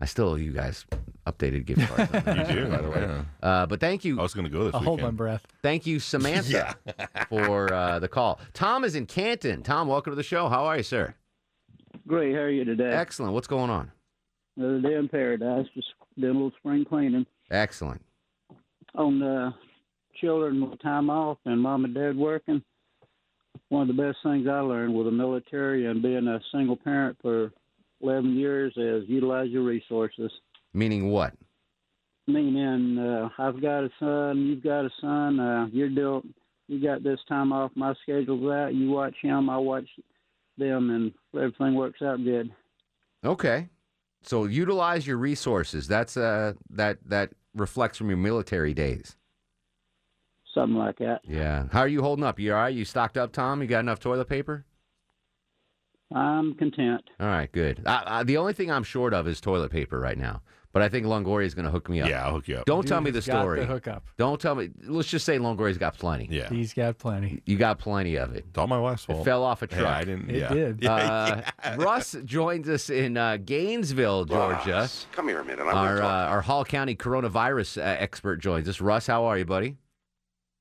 [0.00, 0.84] I still owe you guys
[1.26, 2.12] updated gift cards.
[2.14, 3.00] on that, You do, by the way.
[3.00, 3.22] yeah.
[3.42, 4.18] Uh, but thank you.
[4.18, 5.46] I was going to go this I'll hold my breath.
[5.62, 6.74] Thank you, Samantha,
[7.28, 8.38] for uh, the call.
[8.52, 9.62] Tom is in Canton.
[9.62, 10.48] Tom, welcome to the show.
[10.48, 11.14] How are you, sir?
[12.06, 12.34] Great.
[12.34, 12.90] How are you today?
[12.92, 13.32] Excellent.
[13.32, 13.90] What's going on?
[14.56, 15.66] Another day in paradise.
[15.74, 17.26] Just doing a little spring cleaning.
[17.50, 18.02] Excellent.
[18.94, 19.52] On the
[20.20, 22.62] children with time off and mom and dad working,
[23.70, 27.16] one of the best things I learned with the military and being a single parent
[27.20, 27.50] for
[28.02, 30.30] 11 years is utilize your resources.
[30.74, 31.34] Meaning what?
[32.26, 36.22] Meaning, uh, I've got a son, you've got a son, uh, you're deal,
[36.66, 39.88] you got this time off, my schedule's out, you watch him, I watch
[40.58, 42.50] them, and everything works out good.
[43.24, 43.68] Okay.
[44.22, 45.86] So utilize your resources.
[45.86, 49.16] That's uh that that reflects from your military days.
[50.52, 51.20] Something like that.
[51.22, 51.66] Yeah.
[51.70, 52.40] How are you holding up?
[52.40, 52.74] You all right?
[52.74, 53.60] You stocked up, Tom?
[53.60, 54.64] You got enough toilet paper?
[56.14, 57.02] I'm content.
[57.20, 57.82] All right, good.
[57.84, 60.42] Uh, uh, the only thing I'm short of is toilet paper right now.
[60.72, 62.08] But I think Longoria is going to hook me up.
[62.10, 62.66] Yeah, I'll hook you up.
[62.66, 63.60] Don't Dude tell me the has got story.
[63.60, 64.04] the hookup.
[64.18, 64.68] Don't tell me.
[64.84, 66.28] Let's just say Longoria's got plenty.
[66.30, 66.50] Yeah.
[66.50, 67.40] He's got plenty.
[67.46, 68.44] You got plenty of it.
[68.50, 69.22] It's all my wife's fault.
[69.22, 69.88] It fell off a Hey, truck.
[69.90, 70.28] I didn't.
[70.28, 70.48] It yeah.
[70.52, 70.84] did.
[70.86, 71.40] Uh,
[71.78, 74.86] Russ joins us in uh, Gainesville, Georgia.
[75.12, 75.60] Come here a minute.
[75.62, 78.78] I want Our to uh, our Hall County coronavirus uh, expert joins us.
[78.80, 79.78] Russ, how are you, buddy?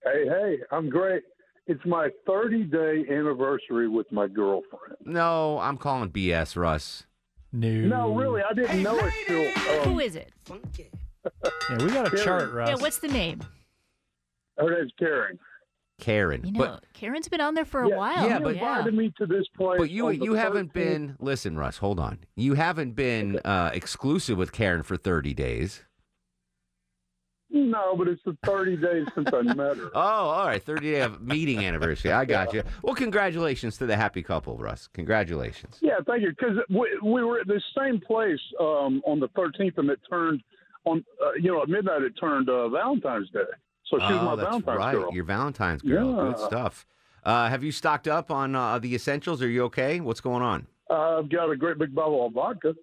[0.05, 1.23] Hey, hey, I'm great.
[1.67, 4.95] It's my 30 day anniversary with my girlfriend.
[5.03, 7.05] No, I'm calling BS, Russ.
[7.51, 7.69] No.
[7.69, 9.79] No, really, I didn't know it till.
[9.81, 10.31] Um, Who is it?
[10.43, 10.89] Funky.
[11.43, 12.69] Yeah, we got a chart, Russ.
[12.69, 13.41] Yeah, what's the name?
[14.57, 15.39] Her name's Karen.
[15.99, 16.41] Karen.
[16.45, 18.27] You know, but Karen's been on there for a Yeah, while.
[18.29, 19.77] yeah, She but- invited me to this place.
[19.79, 20.73] but you you haven't 13th.
[20.73, 21.77] been listen, Russ.
[21.77, 22.19] Hold on.
[22.35, 25.83] You haven't been uh, exclusive with Karen for 30 days.
[27.49, 29.91] No, but it's the 30 days since I met her.
[29.95, 30.61] Oh, all right.
[30.61, 32.11] 30 day of meeting anniversary.
[32.11, 32.63] I got you.
[32.81, 34.87] Well, congratulations to the happy couple, Russ.
[34.93, 35.77] Congratulations.
[35.81, 36.29] Yeah, thank you.
[36.29, 40.41] Because we, we were at the same place um, on the 13th, and it turned
[40.85, 41.03] on.
[41.23, 43.39] Uh, you know, at midnight it turned uh, Valentine's Day.
[43.85, 44.91] So she was oh, my that's Valentine's right.
[44.93, 45.13] girl.
[45.13, 46.31] Your Valentine's girl.
[46.31, 46.87] Good stuff.
[47.23, 49.41] Uh, have you stocked up on uh, the essentials?
[49.41, 49.99] Are you okay?
[49.99, 50.67] What's going on?
[50.89, 52.75] I've got a great big bottle of vodka.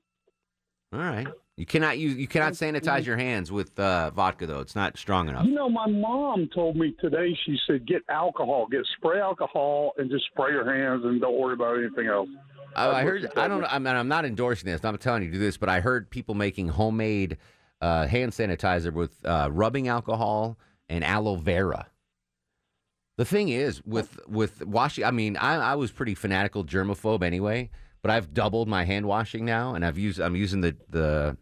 [0.92, 1.26] All right.
[1.62, 2.16] You cannot use.
[2.16, 4.58] You cannot sanitize your hands with uh, vodka though.
[4.58, 5.46] It's not strong enough.
[5.46, 7.38] You know, my mom told me today.
[7.46, 11.54] She said, "Get alcohol, get spray alcohol, and just spray your hands, and don't worry
[11.54, 12.28] about anything else."
[12.74, 13.30] Oh, I heard.
[13.36, 13.64] I don't.
[13.64, 14.84] I mean, I'm not endorsing this.
[14.84, 17.38] I'm telling you to do this, but I heard people making homemade
[17.80, 21.86] uh, hand sanitizer with uh, rubbing alcohol and aloe vera.
[23.18, 27.70] The thing is, with with washing, I mean, I, I was pretty fanatical germaphobe anyway,
[28.02, 30.18] but I've doubled my hand washing now, and I've used.
[30.18, 31.36] I'm using the the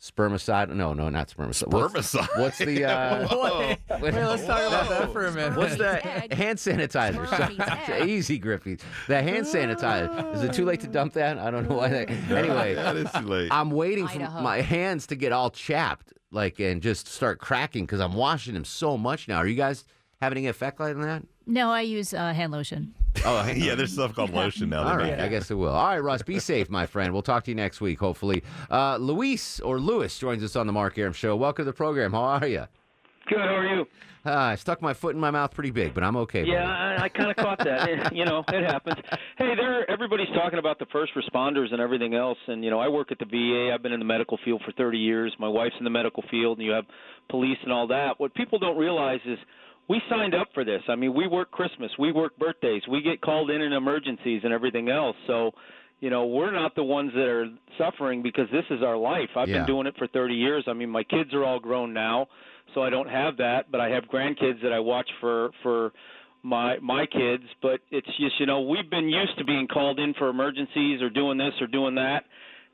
[0.00, 0.68] spermicide.
[0.74, 1.68] No, no, not spermicide.
[1.72, 2.38] What's- Spermicide?
[2.38, 2.84] What's, the?
[2.84, 5.56] Uh, Wait, wait, let's talk about that for a minute.
[5.58, 5.96] What's the
[6.32, 8.04] hand sanitizer?
[8.06, 8.78] Easy, Griffey.
[9.08, 10.34] The hand sanitizer.
[10.34, 11.38] Is it too late to dump that?
[11.38, 11.88] I don't know why.
[11.88, 13.48] That, anyway, That is too late.
[13.50, 14.40] I'm waiting for Idaho.
[14.42, 18.64] my hands to get all chapped, like, and just start cracking because I'm washing them
[18.64, 19.36] so much now.
[19.38, 19.84] Are you guys
[20.20, 21.22] having any effect like that?
[21.46, 22.94] No, I use uh, hand lotion.
[23.24, 24.86] Oh, hang yeah, there's stuff called lotion now.
[24.88, 25.14] All they.
[25.14, 25.68] I guess it will.
[25.68, 27.12] All right, Russ, be safe, my friend.
[27.12, 28.42] We'll talk to you next week, hopefully.
[28.70, 31.36] Uh, Luis or Lewis joins us on the Mark Arum Show.
[31.36, 32.12] Welcome to the program.
[32.12, 32.64] How are you?
[33.28, 33.38] Good.
[33.38, 33.86] How are you?
[34.26, 36.44] Uh, I stuck my foot in my mouth pretty big, but I'm okay.
[36.44, 36.66] Yeah.
[36.68, 37.88] I, I kind of caught that.
[37.88, 38.96] It- you know, it happens.
[39.38, 39.88] Hey, there.
[39.90, 43.18] Everybody's talking about the first responders and everything else, and you know, I work at
[43.18, 43.72] the VA.
[43.72, 45.34] I've been in the medical field for 30 years.
[45.38, 46.84] My wife's in the medical field, and you have
[47.30, 48.18] police and all that.
[48.18, 49.38] What people don't realize is
[49.88, 50.82] we signed up for this.
[50.88, 54.52] I mean, we work Christmas, we work birthdays, we get called in in emergencies and
[54.52, 55.16] everything else.
[55.26, 55.52] So,
[56.00, 59.30] you know, we're not the ones that are suffering because this is our life.
[59.36, 59.58] I've Yeah.
[59.58, 60.64] been doing it for 30 years.
[60.68, 62.28] I mean, my kids are all grown now,
[62.74, 65.92] so I don't have that, but I have grandkids that I watch for for
[66.42, 70.14] my my kids, but it's just, you know, we've been used to being called in
[70.14, 72.24] for emergencies or doing this or doing that.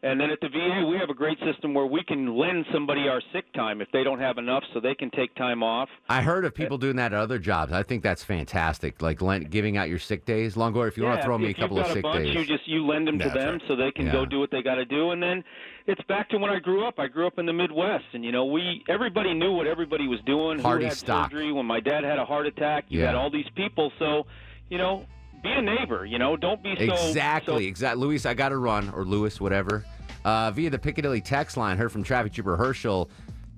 [0.05, 3.09] And then at the VA, we have a great system where we can lend somebody
[3.09, 5.89] our sick time if they don't have enough, so they can take time off.
[6.11, 7.73] I heard of people doing that at other jobs.
[7.73, 9.01] I think that's fantastic.
[9.01, 10.57] Like lent, giving out your sick days.
[10.57, 12.35] Longoria, if you want to throw me a couple of sick a bunch, days.
[12.35, 13.63] You just you lend them to That's them right.
[13.67, 14.13] so they can Yeah.
[14.13, 15.43] go do what they got to do, and then
[15.87, 16.99] it's back to when I grew up.
[16.99, 20.21] I grew up in the Midwest, and you know we everybody knew what everybody was
[20.27, 20.59] doing.
[20.59, 21.31] Hardy who had stock.
[21.31, 22.85] surgery when my dad had a heart attack.
[22.89, 23.07] You Yeah.
[23.07, 24.27] had all these people, so
[24.69, 25.07] you know
[25.43, 26.05] be a neighbor.
[26.07, 28.03] You know don't be so Exactly, so exactly.
[28.07, 29.85] Luis, I got to run, or Lewis, whatever.
[30.25, 33.11] Uh, via the Piccadilly text line, heard from traffic trooper Herschel.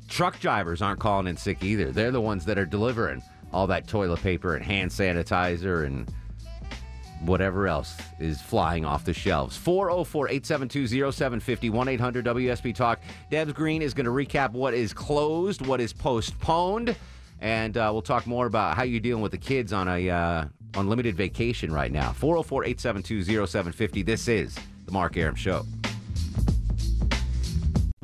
[0.08, 1.92] Truck drivers aren't calling in sick either.
[1.92, 6.12] They're the ones that are delivering all that toilet paper and hand sanitizer and
[7.20, 9.56] whatever else is flying off the shelves.
[9.56, 13.00] 404 872 0750 1 800 WSB Talk.
[13.30, 16.96] Debs Green is going to recap what is closed, what is postponed,
[17.40, 20.44] and uh, we'll talk more about how you're dealing with the kids on a uh,
[20.74, 22.12] unlimited vacation right now.
[22.12, 24.02] 404 872 0750.
[24.02, 25.64] This is The Mark Arum Show.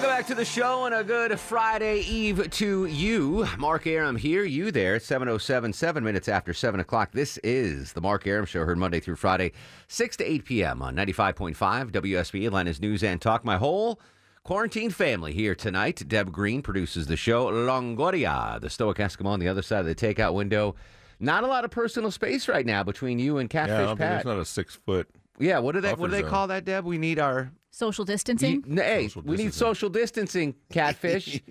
[0.00, 3.46] Welcome back to the show and a good Friday Eve to you.
[3.58, 7.12] Mark Arum here, you there, 707, seven minutes after 7 o'clock.
[7.12, 9.52] This is the Mark Arum Show, heard Monday through Friday,
[9.88, 10.80] 6 to 8 p.m.
[10.80, 13.44] on 95.5 WSB, Atlanta's News and Talk.
[13.44, 14.00] My whole
[14.42, 16.02] quarantine family here tonight.
[16.08, 17.48] Deb Green produces the show.
[17.52, 20.76] Longoria, the Stoic Eskimo on the other side of the takeout window.
[21.18, 23.88] Not a lot of personal space right now between you and Yeah, I Catfish don't
[23.88, 24.24] think Pat.
[24.24, 25.10] there's not a six foot.
[25.38, 26.30] Yeah, what do they what do they zone.
[26.30, 26.86] call that, Deb?
[26.86, 28.64] We need our Social distancing.
[28.66, 31.40] Ye- hey, we need social distancing, catfish.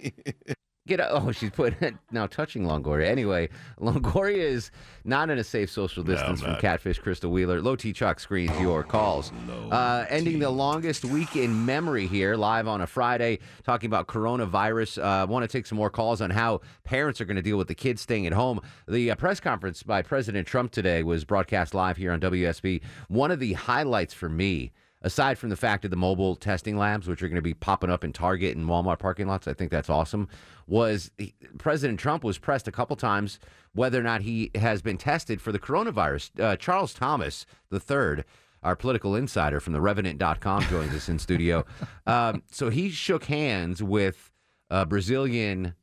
[0.89, 1.75] Get a, oh, she's put
[2.11, 3.05] now touching Longoria.
[3.05, 4.71] Anyway, Longoria is
[5.03, 6.55] not in a safe social distance from.
[6.55, 7.61] Catfish Crystal Wheeler.
[7.61, 9.31] Low T Chuck screens your calls.
[9.69, 15.03] Uh, ending the longest week in memory here, live on a Friday, talking about coronavirus.
[15.03, 17.57] I uh, want to take some more calls on how parents are going to deal
[17.57, 18.59] with the kids staying at home.
[18.87, 22.81] The uh, press conference by President Trump today was broadcast live here on WSB.
[23.09, 27.07] One of the highlights for me aside from the fact of the mobile testing labs,
[27.07, 29.71] which are going to be popping up in Target and Walmart parking lots, I think
[29.71, 30.27] that's awesome.
[30.67, 33.39] Was he, President Trump was pressed a couple times
[33.73, 36.39] whether or not he has been tested for the coronavirus.
[36.39, 38.23] Uh, Charles Thomas III,
[38.63, 41.65] our political insider from the Revenant.com, joins us in studio.
[42.07, 44.31] Um, so he shook hands with
[44.71, 45.75] a Brazilian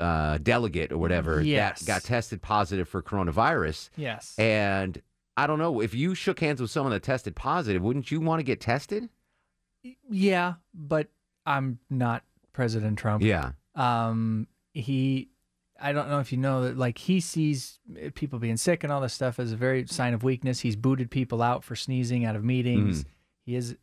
[0.00, 1.80] uh, delegate or whatever Yes.
[1.80, 3.90] that got tested positive for coronavirus.
[3.96, 4.36] Yes.
[4.38, 5.00] And
[5.36, 8.40] I don't know if you shook hands with someone that tested positive, wouldn't you want
[8.40, 9.08] to get tested?
[10.10, 11.08] Yeah, but
[11.46, 13.22] I'm not President Trump.
[13.22, 13.52] Yeah.
[13.74, 15.30] Um, he,
[15.80, 17.80] I don't know if you know that, like, he sees
[18.14, 20.60] people being sick and all this stuff as a very sign of weakness.
[20.60, 23.04] He's booted people out for sneezing out of meetings.
[23.04, 23.06] Mm.
[23.46, 23.76] He is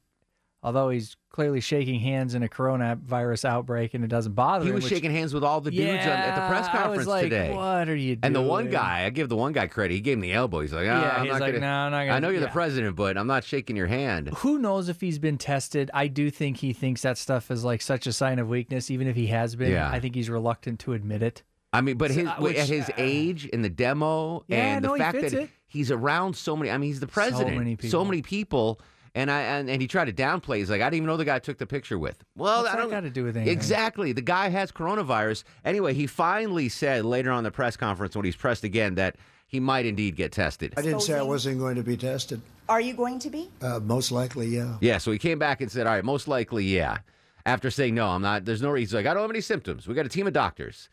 [0.62, 4.74] although he's clearly shaking hands in a coronavirus outbreak and it doesn't bother He him.
[4.74, 7.08] He was which- shaking hands with all the dudes on, at the press Yeah, conference
[7.08, 7.54] like, today.
[7.54, 8.20] What are you doing?
[8.24, 9.94] And the one guy, I give the one guy credit.
[9.94, 10.60] He gave him the elbow.
[10.62, 12.30] He's like, ah, Yeah, I'm he's not like, gonna, "No, I'm not gonna- I know
[12.30, 14.30] you're yeah." the president, but I'm not shaking your hand.
[14.38, 15.92] Who knows if he's been tested?
[15.94, 19.08] I do think he thinks that stuff is like such a sign of weakness, even
[19.08, 19.72] if he has been.
[19.72, 19.90] Yeah.
[19.90, 21.44] I think he's reluctant to admit it.
[21.72, 24.84] I mean, but his uh, wait, at his uh, age in the demo Yeah, and
[24.84, 25.50] no, the he fact that it.
[25.68, 26.72] he's around so many.
[26.72, 27.56] I mean, he's the president.
[27.58, 28.82] many So many people.
[29.20, 30.60] And I and, and he tried to downplay.
[30.60, 32.24] He's like, I didn't even know the guy I took the picture with.
[32.38, 33.52] Well, What's I don't got to do with anything?
[33.52, 34.14] Exactly.
[34.14, 35.44] The guy has coronavirus.
[35.66, 39.60] Anyway, he finally said later on the press conference when he's pressed again that he
[39.60, 40.74] might indeed get tested.
[40.78, 42.42] I didn't say I wasn't going to be tested.
[42.70, 43.50] Are you going to be?
[43.62, 44.78] Uh, most likely, yeah.
[44.80, 47.00] Yeah, so he came back and said, "All right, most likely, yeah."
[47.46, 48.46] After saying, "No, I'm not.
[48.46, 49.86] There's no reason." He's like, "I don't have any symptoms.
[49.86, 50.88] We got a team of doctors."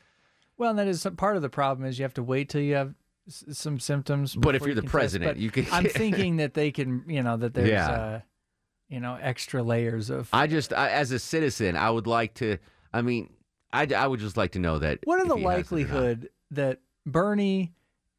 [0.59, 2.63] Well, and that is some, part of the problem is you have to wait till
[2.63, 2.95] you have
[3.27, 4.35] s- some symptoms.
[4.37, 7.37] But if you're you the president, you can- I'm thinking that they can, you know,
[7.37, 7.91] that there's, Yeah.
[7.91, 8.21] uh,
[8.89, 10.29] you know, extra layers of.
[10.33, 12.59] I just, I, as a citizen, I would like to.
[12.93, 13.31] I mean,
[13.73, 15.01] I, I would just like to know that.
[15.05, 15.57] What are the he has it or not.
[15.57, 17.73] likelihood that Bernie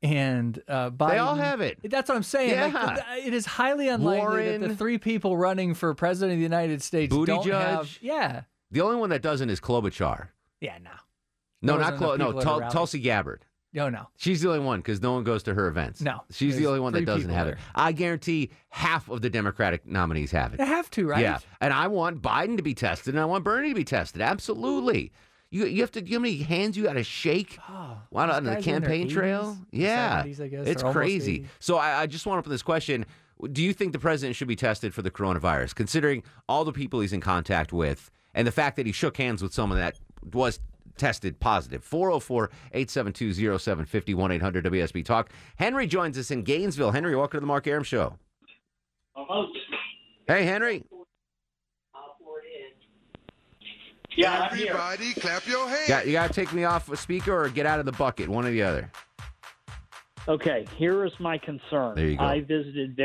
[0.03, 1.09] and uh, Biden?
[1.09, 1.79] They all have it.
[1.83, 2.51] That's what I'm saying.
[2.51, 2.97] Yeah.
[3.13, 6.81] th- it is highly unlikely that the three people running for president of the United
[6.83, 7.97] States Booty don't have.
[8.01, 8.41] Yeah.
[8.69, 10.27] The only one that doesn't is Klobuchar.
[10.59, 10.77] Yeah.
[10.83, 10.91] No.
[11.61, 12.17] No, Those not are Klo.
[12.19, 13.45] No, people at a Tul- Tulsi Gabbard.
[13.77, 13.89] No.
[13.89, 14.07] No.
[14.17, 16.01] She's the only one because no one goes to her events.
[16.01, 17.51] No, she's the only one that three doesn't people have it.
[17.51, 17.59] there.
[17.75, 20.57] I guarantee half of the Democratic nominees have it.
[20.57, 21.21] They have to, right?
[21.21, 24.21] Yeah, and I want Biden to be tested, and I want Bernie to be tested.
[24.21, 25.11] Absolutely.
[25.51, 26.01] You you have to.
[26.03, 27.57] You know how many hands you got to shake?
[27.69, 29.57] Oh, Why not on the guys are in their campaign 80s, trail?
[29.71, 31.35] Yeah, 70s, I guess, it's or almost crazy.
[31.35, 31.47] 80.
[31.59, 33.05] So I, I just want to put this question:
[33.51, 36.99] Do you think the president should be tested for the coronavirus, considering all the people
[36.99, 39.97] he's in contact with, and the fact that he shook hands with someone that
[40.33, 40.59] was
[40.97, 41.83] tested positive?
[41.83, 45.29] 404 872 0750 800 WSB Talk.
[45.57, 46.91] Henry joins us in Gainesville.
[46.91, 48.17] Henry, welcome to the Mark Arum Show.
[50.27, 50.83] Hey, Henry.
[54.17, 55.87] Yeah, Everybody, clap your hands.
[55.87, 58.27] Yeah, you got to take me off a speaker or get out of the bucket,
[58.27, 58.91] one or the other.
[60.27, 61.93] Okay, here is my concern.
[61.95, 62.23] There you go.
[62.23, 62.99] I visited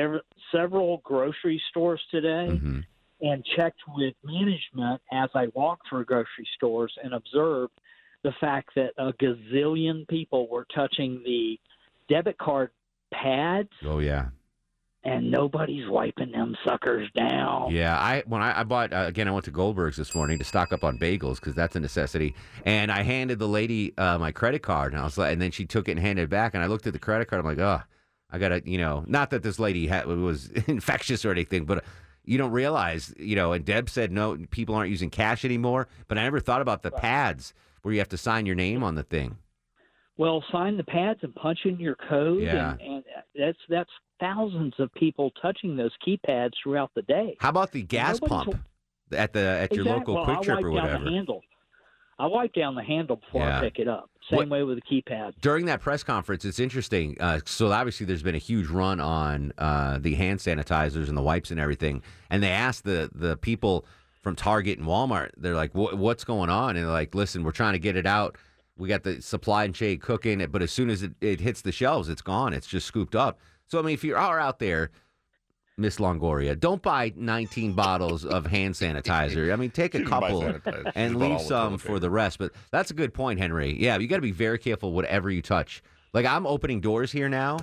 [0.51, 2.81] several grocery stores today Mm-hmm.
[3.23, 7.73] And checked with management as I walked through grocery stores and observed
[8.25, 11.59] the fact that a gazillion people were touching the
[12.09, 12.71] debit card
[13.13, 14.29] pads Oh yeah,
[15.05, 17.73] and nobody's wiping them suckers down.
[17.73, 17.97] yeah.
[17.99, 20.73] I when I, I bought uh, again, I went to Goldberg's this morning to stock
[20.73, 22.35] up on bagels because that's a necessity.
[22.65, 25.51] And I handed the lady uh, my credit card, and I was like, and then
[25.51, 26.55] she took it and handed it back.
[26.55, 27.41] And I looked at the credit card.
[27.41, 27.83] I'm like, oh,
[28.31, 31.85] I gotta, you know, not that this lady had, was infectious or anything, but.
[32.25, 35.89] You don't realize, you know, and Deb said no, people aren't using cash anymore.
[36.09, 38.95] But I never thought about the pads where you have to sign your name on
[38.95, 39.39] the thing.
[40.17, 42.73] Well, sign the pads and punch in your code, Yeah.
[42.73, 43.05] and, and
[43.35, 47.37] that's that's thousands of people touching those keypads throughout the day.
[47.41, 48.55] How about the gas pump
[49.11, 49.91] at the at your Exactly.
[49.91, 51.11] local well, quick trip or whatever?
[52.23, 53.59] I wipe down the handle before Yeah.
[53.59, 54.09] I pick it up.
[54.31, 55.33] Same What- way with the keypad.
[55.41, 57.17] during that press conference, it's interesting.
[57.21, 61.23] Uh, so obviously, there's been a huge run on uh, the hand sanitizers and the
[61.23, 62.01] wipes and everything.
[62.31, 63.85] And they asked the the people
[64.23, 67.73] from Target and Walmart, they're like, "What's going on?" And they're like, "Listen, we're trying
[67.73, 68.39] to get it out.
[68.79, 71.61] We got the supply and chain cooking, it, but as soon as it, it hits
[71.63, 72.53] the shelves, it's gone.
[72.53, 74.91] It's just scooped up." So I mean, if you are out there.
[75.79, 79.53] Miss Longoria, don't buy 19 bottles of hand sanitizer.
[79.53, 82.39] I mean, take a She didn't buy couple and leave some for the rest.
[82.39, 83.75] But that's a good point, Henry.
[83.81, 85.83] Yeah, you got to be very careful whatever you touch.
[86.13, 87.59] Like I'm opening doors here now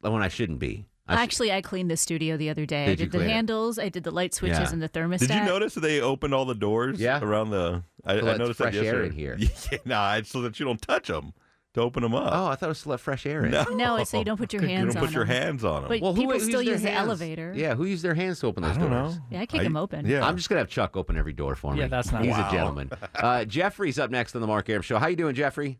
[0.00, 0.86] when I shouldn't be.
[1.08, 2.84] I sh- Actually, I cleaned the studio the other day.
[2.84, 3.34] I Did you did the clean it?
[3.34, 4.72] handles, I did the light switches Yeah.
[4.72, 5.28] and the thermostat.
[5.28, 7.20] Did you notice that they opened all the doors Yeah.
[7.22, 7.82] around the?
[8.04, 9.36] I, To I noticed fresh that air in here.
[9.70, 11.32] Yeah, nah, so that you don't touch them
[11.76, 12.30] to open them up.
[12.34, 13.52] Oh, I thought it was to let fresh air in.
[13.52, 14.70] No, No, it's so you don't put your hands.
[14.72, 15.36] You hands don't put on your them.
[15.42, 15.88] hands on them.
[15.88, 17.06] But Well, people used still use the hands?
[17.08, 17.52] elevator.
[17.56, 19.16] Yeah, who used their hands to open those I don't doors?
[19.16, 19.22] know.
[19.30, 20.04] Yeah, I kick I- them open.
[20.06, 20.26] yeah.
[20.26, 21.80] I'm just gonna have Chuck open every door for me.
[21.80, 22.48] Yeah, that's not He's Wow.
[22.48, 22.90] a gentleman.
[23.14, 24.98] Uh, Jeffrey's up next on the Mark Arum Show.
[24.98, 25.78] How you doing, Jeffrey?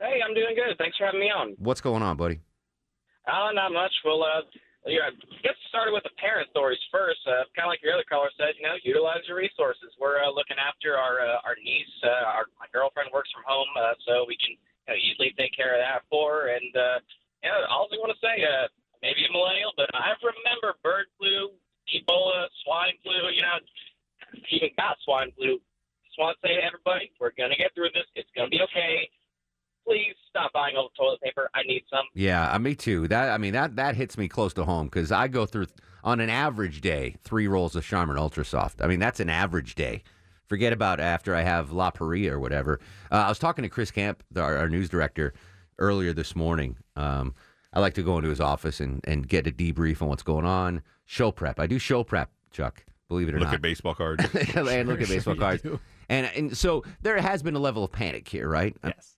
[0.00, 0.76] Hey, I'm doing good.
[0.78, 1.54] Thanks for having me on.
[1.58, 2.40] What's going on, buddy?
[3.26, 3.92] Uh, not much.
[4.04, 4.42] Well, uh,
[4.86, 5.14] yeah,
[5.46, 7.20] get started with the parent stories first.
[7.22, 9.94] Uh, kind of like your other caller said, you know, utilize your resources.
[10.00, 11.94] We're uh, looking after our uh, our niece.
[12.02, 15.54] Uh, our my girlfriend works from home, uh, so we can you know, easily take
[15.54, 16.48] care of that for.
[16.48, 16.98] And uh,
[17.42, 18.68] you know, all I want to say, uh,
[19.02, 21.50] maybe a millennial, but I remember bird flu,
[21.90, 23.30] Ebola, swine flu.
[23.30, 23.58] You know,
[24.50, 25.58] even got swine flu.
[26.06, 28.06] Just want to say to everybody, we're gonna get through this.
[28.14, 29.08] It's gonna be okay.
[29.86, 31.50] Please stop buying the toilet paper.
[31.54, 32.06] I need some.
[32.14, 33.08] Yeah, uh, me too.
[33.08, 35.66] That I mean that that hits me close to home because I go through
[36.04, 38.82] on an average day three rolls of Charmin Ultra Soft.
[38.82, 40.02] I mean that's an average day.
[40.52, 42.78] Forget about after I have La Parrilla or whatever.
[43.10, 45.32] Uh, I was talking to Chris Camp, our, our news director,
[45.78, 46.76] earlier this morning.
[46.94, 47.34] Um,
[47.72, 50.44] I like to go into his office and, and get a debrief on what's going
[50.44, 50.82] on.
[51.06, 51.58] Show prep.
[51.58, 52.84] I do show prep, Chuck.
[53.08, 53.52] Believe it or Look not.
[53.52, 54.24] Look at baseball cards.
[54.54, 55.62] and look at baseball cards.
[56.10, 58.76] And and so there has been a level of panic here, right?
[58.84, 59.16] Yes.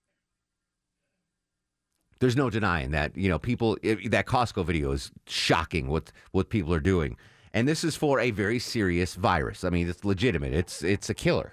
[2.20, 3.16] There's no denying that.
[3.16, 7.16] You know, people it, that Costco video is shocking what what people are doing.
[7.55, 9.62] And this is for a very serious virus.
[9.62, 10.52] I mean, it's legitimate.
[10.52, 11.52] It's it's a killer.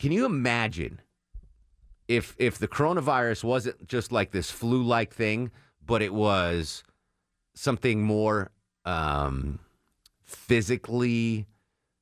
[0.00, 1.00] Can you imagine
[2.08, 5.52] if if the coronavirus wasn't just like this flu-like thing,
[5.86, 6.82] but it was
[7.54, 8.50] something more
[8.84, 9.60] um,
[10.24, 11.46] physically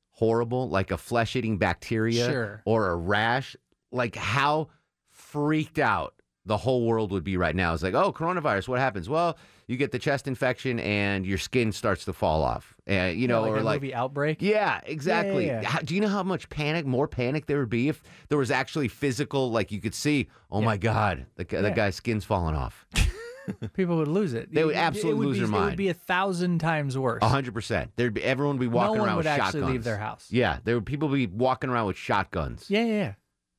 [0.09, 2.61] horrible, like a flesh-eating bacteria Sure.
[2.65, 3.55] or a rash?
[3.91, 4.69] Like how
[5.09, 6.15] freaked out
[6.45, 7.73] the whole world would be right now.
[7.73, 8.67] It's like, oh, coronavirus.
[8.67, 9.07] What happens?
[9.07, 9.37] Well,
[9.67, 12.75] you get the chest infection and your skin starts to fall off.
[12.87, 14.41] Eh, and you Yeah, know, like or a like movie Outbreak.
[14.41, 15.45] yeah, exactly.
[15.47, 15.69] yeah, yeah.
[15.69, 18.49] How- do you know how much panic, more panic there would be if there was
[18.51, 22.85] actually physical, like you could see, oh my God, the, the guy's skin's falling off.
[23.73, 24.53] People would lose it.
[24.53, 25.63] They would absolutely lose be, their mind.
[25.63, 27.21] It would be a thousand times worse.
[27.23, 27.91] A hundred percent.
[27.95, 29.71] There'd be everyone would be walking one around would with actually shotguns.
[29.73, 30.27] leave their house.
[30.29, 32.65] Yeah, there would people be walking around with shotguns.
[32.69, 33.13] Yeah, yeah, yeah.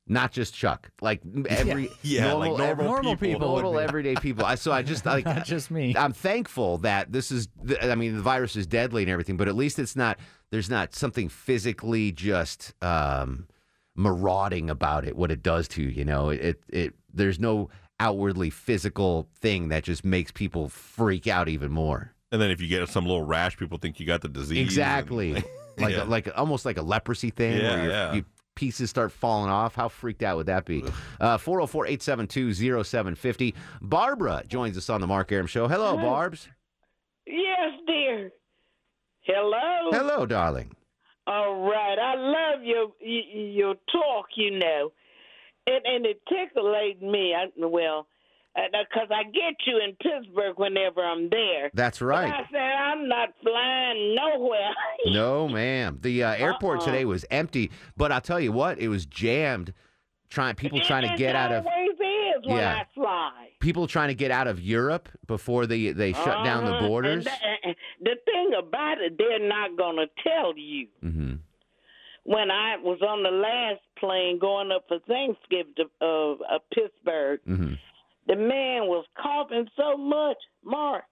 [0.08, 3.34] Not just Chuck, like every Yeah, like normal Normal people.
[3.40, 4.44] people normal everyday people.
[4.44, 5.94] I- So I just like Not just me.
[5.96, 7.48] I'm thankful that this is.
[7.80, 10.18] I mean, the virus is deadly and everything, but at least it's not.
[10.50, 13.46] There's not something physically just um,
[13.96, 15.16] marauding about it.
[15.16, 16.30] What it does to you, you know.
[16.30, 21.70] It, it it there's no outwardly physical thing that just makes people freak out even
[21.70, 22.12] more.
[22.32, 24.58] And then if you get some little rash, people think you got the disease.
[24.58, 25.34] Exactly.
[25.78, 26.02] like Yeah.
[26.02, 28.12] a, like almost like a leprosy thing Yeah, where yeah.
[28.14, 28.24] your
[28.62, 29.74] pieces start falling off.
[29.74, 30.84] How freaked out would that be?
[31.20, 33.54] Uh, 404-872-0750.
[33.80, 35.66] Barbara joins us on the Mark Arum show.
[35.66, 36.02] Hello, Hi.
[36.04, 36.48] Barb's.
[37.26, 38.30] Yes, dear.
[39.22, 39.90] Hello.
[39.90, 40.70] Hello, darling.
[41.26, 41.98] All right.
[41.98, 44.26] I love your your talk.
[44.36, 44.92] You know,
[45.66, 47.34] and and it tickles me.
[47.34, 48.06] I, well,
[48.54, 51.70] because I get you in Pittsburgh whenever I'm there.
[51.74, 52.32] That's But right.
[52.32, 54.70] I said I'm not flying nowhere.
[55.06, 55.98] No, ma'am.
[56.00, 56.84] The uh, airport Uh-uh.
[56.86, 59.72] today was empty, but I'll tell you what, it was jammed.
[60.30, 62.82] Trying people trying to get out of always is when Yeah.
[62.82, 63.48] I fly.
[63.60, 66.86] people trying to get out of Europe before they they shut down the Uh-huh.
[66.88, 67.24] borders.
[67.24, 67.30] The,
[67.64, 70.86] and the thing about it, they're not going to tell you.
[71.00, 71.34] hmm
[72.24, 77.40] when I was on the last plane going up for Thanksgiving to uh, uh, Pittsburgh,
[77.44, 77.74] hmm
[78.26, 81.04] the man was coughing so much, Mark.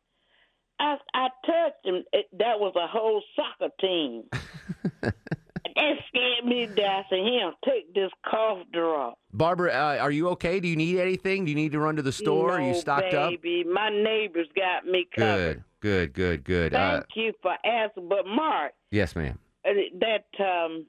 [0.78, 2.04] I I touched him.
[2.12, 4.24] It, that was a whole soccer team.
[5.02, 7.04] that scared me to death.
[7.06, 10.60] I said, "Him, take this cough drop." Barbara, uh, are you okay?
[10.60, 11.44] Do you need anything?
[11.44, 12.52] Do you need to run to the store?
[12.52, 13.30] are you No, stocked up?
[13.30, 13.64] baby.
[13.64, 15.62] My neighbors got me covered.
[15.80, 16.74] Good, good, good, good.
[16.74, 18.08] Uh, Thank you for asking.
[18.08, 19.38] But Mark, yes, ma'am.
[19.64, 20.86] uh, that um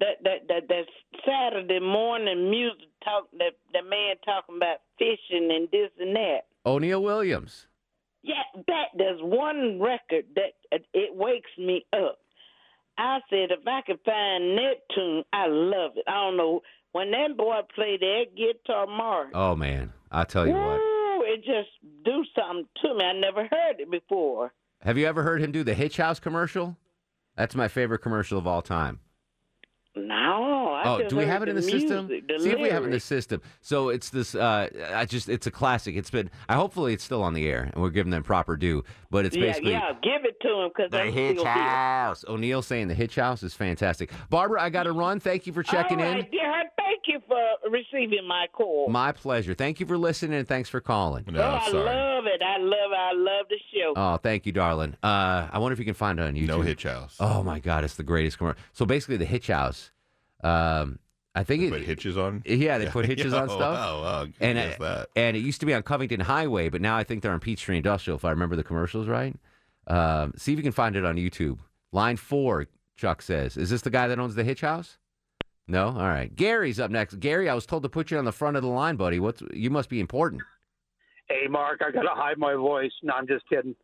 [0.00, 0.84] that that that that
[1.26, 6.40] Saturday morning music talk that the man talking about fishing and this and that.
[6.64, 7.66] O'Neill Williams.
[8.22, 12.18] Yeah, that there's one record that uh, it wakes me up.
[12.98, 16.04] I said if I could find Neptune, I love it.
[16.06, 16.60] I don't know
[16.92, 19.28] when that boy played that guitar, Mark.
[19.34, 20.78] Oh man, I tell you what.
[20.78, 21.70] Ooh, it just
[22.04, 23.04] do something to me.
[23.04, 24.52] I never heard it before.
[24.82, 26.76] Have you ever heard him do the Hitch House commercial?
[27.36, 29.00] That's my favorite commercial of all time.
[29.94, 32.08] No, I oh, do we have it in the, music, system?
[32.08, 33.42] The See if we have it in the system.
[33.60, 34.34] So it's this.
[34.34, 35.96] Uh, I just it's a classic.
[35.96, 36.30] It's been.
[36.48, 38.84] I hopefully it's still on the air and we're giving them proper due.
[39.10, 41.42] But it's yeah, basically yeah, give it to them because the I'm Hitch.
[41.42, 42.24] House.
[42.26, 44.10] O'Neill saying the Hitch House is fantastic.
[44.30, 45.20] Barbara, I got to run.
[45.20, 46.26] Thank you for checking in.
[46.30, 46.62] dear,
[46.92, 48.88] thank you for receiving my call.
[48.88, 49.54] My pleasure.
[49.54, 51.24] Thank you for listening and thanks for calling.
[51.34, 52.42] oh, I love it.
[52.42, 52.98] I love it.
[52.98, 53.92] I love the show.
[53.96, 54.94] Oh, thank you, darling.
[55.02, 56.46] Uh, I wonder if you can find it on YouTube.
[56.48, 57.16] No Hitch House.
[57.20, 58.60] Oh my God, it's the greatest commercial.
[58.72, 59.90] So basically, the Hitch House.
[60.44, 60.98] Um,
[61.34, 62.42] I think it Put hitches on.
[62.44, 63.78] Yeah, they put hitches on Oh, stuff.
[63.78, 65.08] wow, wow, and it, that.
[65.16, 67.78] and it used to be on Covington Highway, but now I think they're on Peachtree
[67.78, 68.16] Industrial.
[68.16, 69.34] If I remember the commercials right.
[69.86, 71.58] Um, see if you can find it on YouTube.
[71.90, 72.66] Line four,
[72.96, 74.98] Chuck says, "Is this the guy that owns the Hitch House?"
[75.68, 75.86] No.
[75.86, 76.34] All right.
[76.34, 77.20] Gary's up next.
[77.20, 79.20] Gary, I was told to put you on the front of the line, buddy.
[79.20, 80.42] What's you must be important.
[81.28, 82.92] Hey, Mark, I got to hide my voice.
[83.02, 83.74] No, I'm just kidding.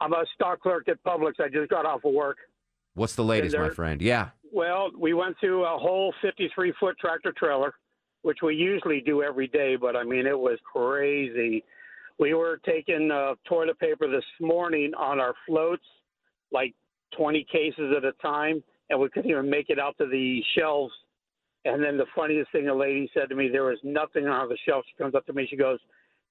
[0.00, 1.34] I'm a stock clerk at Publix.
[1.38, 2.38] I just got off of work.
[2.94, 4.02] What's the latest, my friend?
[4.02, 4.30] Yeah.
[4.52, 7.74] Well, we went through a whole 53 foot tractor trailer,
[8.22, 11.64] which we usually do every day, but I mean, it was crazy.
[12.18, 15.84] We were taking uh, toilet paper this morning on our floats,
[16.52, 16.74] like
[17.16, 20.92] 20 cases at a time, and we couldn't even make it out to the shelves.
[21.64, 24.56] And then the funniest thing, a lady said to me, there was nothing on the
[24.66, 24.84] shelf.
[24.88, 25.78] She comes up to me, she goes,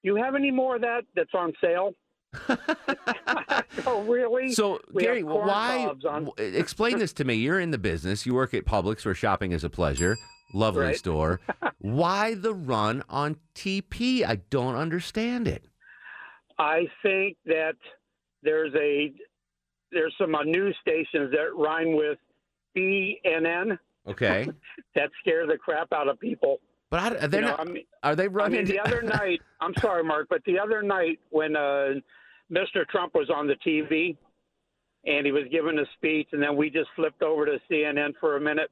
[0.04, 1.94] "Do you have any more of that that's on sale?"
[3.86, 4.52] oh, really?
[4.54, 5.92] So, We Gary, why?
[6.38, 7.36] Explain this to me.
[7.36, 8.26] You're in the business.
[8.26, 10.18] You work at Publix, where shopping is a pleasure.
[10.54, 10.98] Lovely Right.
[10.98, 11.40] store.
[11.80, 14.24] why the run on TP?
[14.26, 15.64] I don't understand it.
[16.58, 17.76] I think that
[18.42, 19.14] there's a
[19.92, 22.18] there's some uh, news stations that rhyme with
[22.78, 23.78] BNN
[24.10, 24.48] Okay.
[24.96, 26.60] that scare the crap out of people.
[26.90, 27.60] But I, they're You know, not.
[27.68, 28.58] I mean- are they I running?
[28.60, 31.94] mean, the other night, I'm sorry, Mark, but the other night when uh,
[32.52, 32.88] Mr.
[32.90, 34.18] Trump was on the TV
[35.06, 38.36] and he was giving a speech, and then we just flipped over to CNN for
[38.38, 38.70] a minute.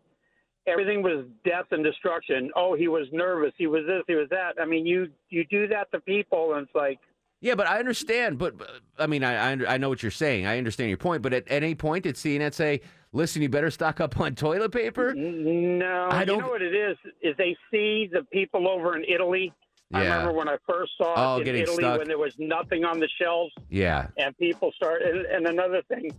[0.67, 2.51] Everything was death and destruction.
[2.55, 3.53] Oh, he was nervous.
[3.57, 4.03] He was this.
[4.07, 4.55] He was that.
[4.61, 6.99] I mean, you you do that to people, and it's like,
[7.39, 8.37] Yeah, but I understand.
[8.37, 8.69] But but,
[8.99, 10.45] I mean, I, I I know what you're saying.
[10.45, 11.21] I understand your point.
[11.21, 12.81] But at, at any point, did CNN say,
[13.13, 15.13] "Listen, you better stock up on toilet paper"?
[15.13, 16.07] no.
[16.11, 16.97] I don't- know what it is?
[17.21, 19.53] Is they see the people over in Italy.
[19.93, 20.17] I Yeah.
[20.17, 21.99] remember when I first saw it Oh, in Italy stuck.
[21.99, 23.53] when there was nothing on the shelves.
[23.69, 24.07] Yeah.
[24.17, 25.01] and people start.
[25.01, 26.11] And, and another thing,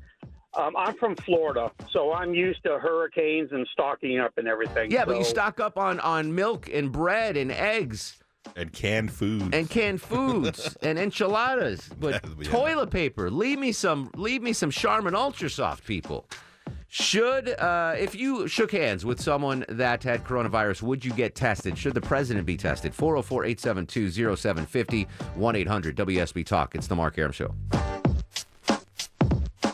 [0.55, 4.91] um, I'm from Florida, so I'm used to hurricanes and stocking up and everything.
[4.91, 8.19] Yeah, but you stock up on on milk and bread and eggs
[8.57, 11.91] and canned foods and canned foods and enchiladas.
[12.01, 14.11] But toilet paper, leave me some.
[14.17, 16.27] Leave me some Charmin Ultra Soft, people.
[16.91, 21.77] Should uh, if you shook hands with someone that had coronavirus, would you get tested?
[21.77, 22.95] Should the president be tested?
[22.95, 25.07] 404-872-0750,
[25.39, 26.75] 1-800 WSB Talk.
[26.75, 27.55] It's the Mark Arum Show.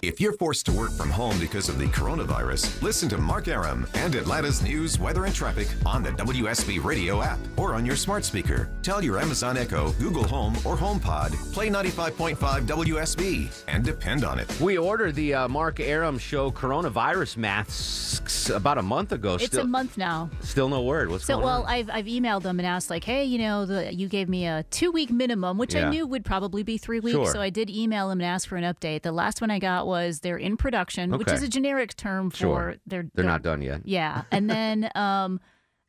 [0.07, 3.87] If you're forced to work from home because of the coronavirus, listen to Mark Arum
[3.95, 8.23] and Atlanta's news, weather, and traffic on the WSB radio app or on your smart
[8.23, 8.69] speaker.
[8.83, 12.37] Tell your Amazon Echo, Google Home, or HomePod, play 95.5
[12.67, 14.61] WSB and depend on it.
[14.61, 19.37] We ordered the uh, Mark Arum Show coronavirus masks about a month ago.
[19.37, 20.29] It's still, a month now.
[20.43, 21.09] Still no word.
[21.09, 21.69] What's So going well, on?
[21.71, 24.65] I've I've emailed them and asked like, hey, you know, the, you gave me a
[24.71, 25.87] two week minimum, which Yeah.
[25.87, 27.15] I knew would probably be three weeks.
[27.17, 27.27] Sure.
[27.33, 29.01] So I did email them and ask for an update.
[29.01, 31.34] The last one I got was they're in production, which Okay.
[31.36, 32.74] is a generic term for Sure.
[32.86, 33.82] they're They're not done yet.
[33.84, 35.40] Yeah, and then um,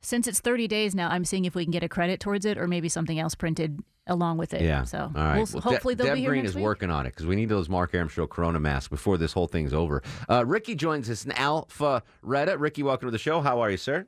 [0.02, 2.58] since it's 30 days now, I'm seeing if we can get a credit towards it
[2.58, 4.62] or maybe something else printed along with it.
[4.62, 4.84] Yeah.
[4.84, 5.38] So all right.
[5.38, 6.64] we'll, Well, hopefully De- they'll Deb be here Green next is week.
[6.64, 9.48] working on it because we need those Mark Arum Show Corona masks before this whole
[9.48, 10.04] thing's over.
[10.30, 12.56] Uh, Ricky joins us in Alpha Retta.
[12.60, 13.42] Ricky, welcome to the show.
[13.42, 14.06] How are you, sir?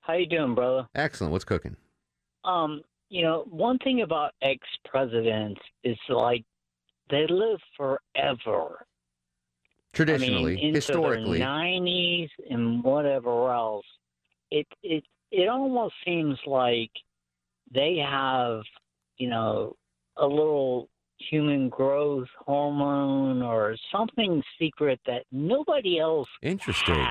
[0.00, 0.88] How you doing, brother?
[0.94, 1.30] Excellent.
[1.30, 1.76] What's cooking?
[2.44, 6.42] Um, you know, one thing about ex presidents is like
[7.10, 8.86] they live forever.
[9.92, 11.38] Traditionally, I mean, historically.
[11.38, 13.86] nineties and whatever else.
[14.50, 16.90] It it it almost seems like
[17.72, 18.62] they have,
[19.18, 19.76] you know,
[20.16, 20.88] a little
[21.30, 27.06] human growth hormone or something secret that nobody else Interesting.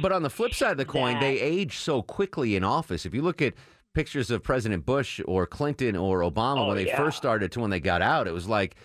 [0.00, 3.04] But on the flip side of the coin, they age so quickly in office.
[3.04, 3.54] If you look at
[3.94, 6.96] pictures of President Bush or Clinton or Obama Oh, when they yeah.
[6.96, 8.76] first started to when they got out, it was like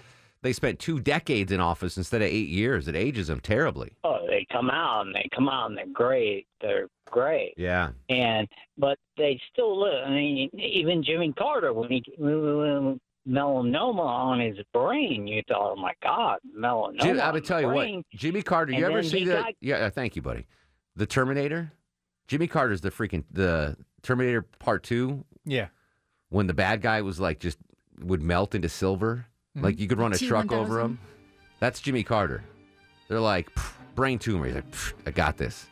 [0.44, 2.88] they spent two decades in office instead of eight years.
[2.88, 3.96] It ages them terribly.
[4.04, 6.46] Oh, they come out and they come out and they're great.
[6.62, 7.54] They're great.
[7.58, 7.92] Yeah.
[8.10, 10.06] and but they still live.
[10.06, 15.76] I mean, even Jimmy Carter when he when melanoma on his brain, you thought, oh
[15.76, 17.02] my God, melanoma.
[17.02, 17.96] Jim, I on would the tell you brain.
[17.98, 18.74] what, Jimmy Carter.
[18.74, 19.34] You ever see he the?
[19.34, 20.46] got- yeah, uh, thank you, buddy.
[20.96, 21.72] The Terminator.
[22.28, 25.26] Jimmy Carter's the freaking the Terminator Part Two.
[25.46, 25.68] Yeah.
[26.30, 27.58] When the bad guy was like just
[28.00, 29.28] would melt into silver,
[29.58, 29.64] Mhm.
[29.64, 31.00] like you could run a truck over him.
[31.60, 32.44] That's Jimmy Carter.
[33.08, 33.50] They're like
[33.96, 34.46] brain tumor.
[34.46, 34.66] He's like,
[35.06, 35.68] I got this.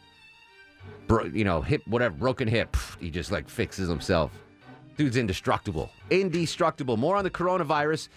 [1.07, 2.75] Bro, you know, hip, whatever, broken hip.
[2.99, 4.31] He just like fixes himself.
[4.97, 5.89] Dude's indestructible.
[6.09, 6.97] Indestructible.
[6.97, 8.09] More on the coronavirus.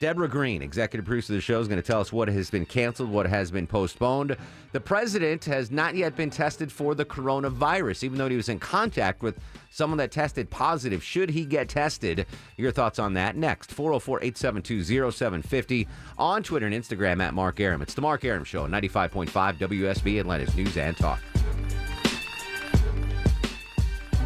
[0.00, 2.64] Deborah Green, executive producer of the show, is going to tell us what has been
[2.64, 4.34] canceled, what has been postponed.
[4.72, 8.58] The president has not yet been tested for the coronavirus, even though he was in
[8.58, 9.38] contact with
[9.68, 11.04] someone that tested positive.
[11.04, 12.24] Should he get tested?
[12.56, 13.72] Your thoughts on that next.
[13.72, 15.86] 404 872 0750
[16.16, 17.82] on Twitter and Instagram at Mark Arum.
[17.82, 21.20] It's the Mark Arum Show, 95.5 WSB Atlanta's News and Talk.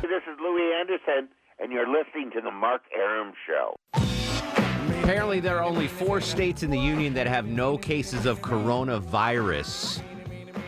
[0.03, 4.04] This is Louie Anderson, and you're listening to the Mark Arum Show.
[5.05, 10.03] Apparently, there are only four states in the union that have no cases of coronavirus.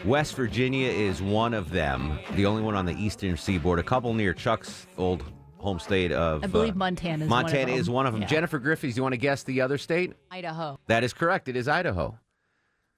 [0.04, 3.78] West Virginia is one of them, the only one on the eastern seaboard.
[3.78, 5.24] A couple near Chuck's old
[5.56, 6.44] home state of.
[6.44, 7.80] I believe uh, Montana is one of Montana them.
[7.80, 8.20] is one of them.
[8.22, 8.28] Yeah.
[8.28, 10.12] Jennifer Griffiths, you want to guess the other state?
[10.30, 10.78] Idaho.
[10.86, 11.48] That is correct.
[11.48, 12.18] It is Idaho.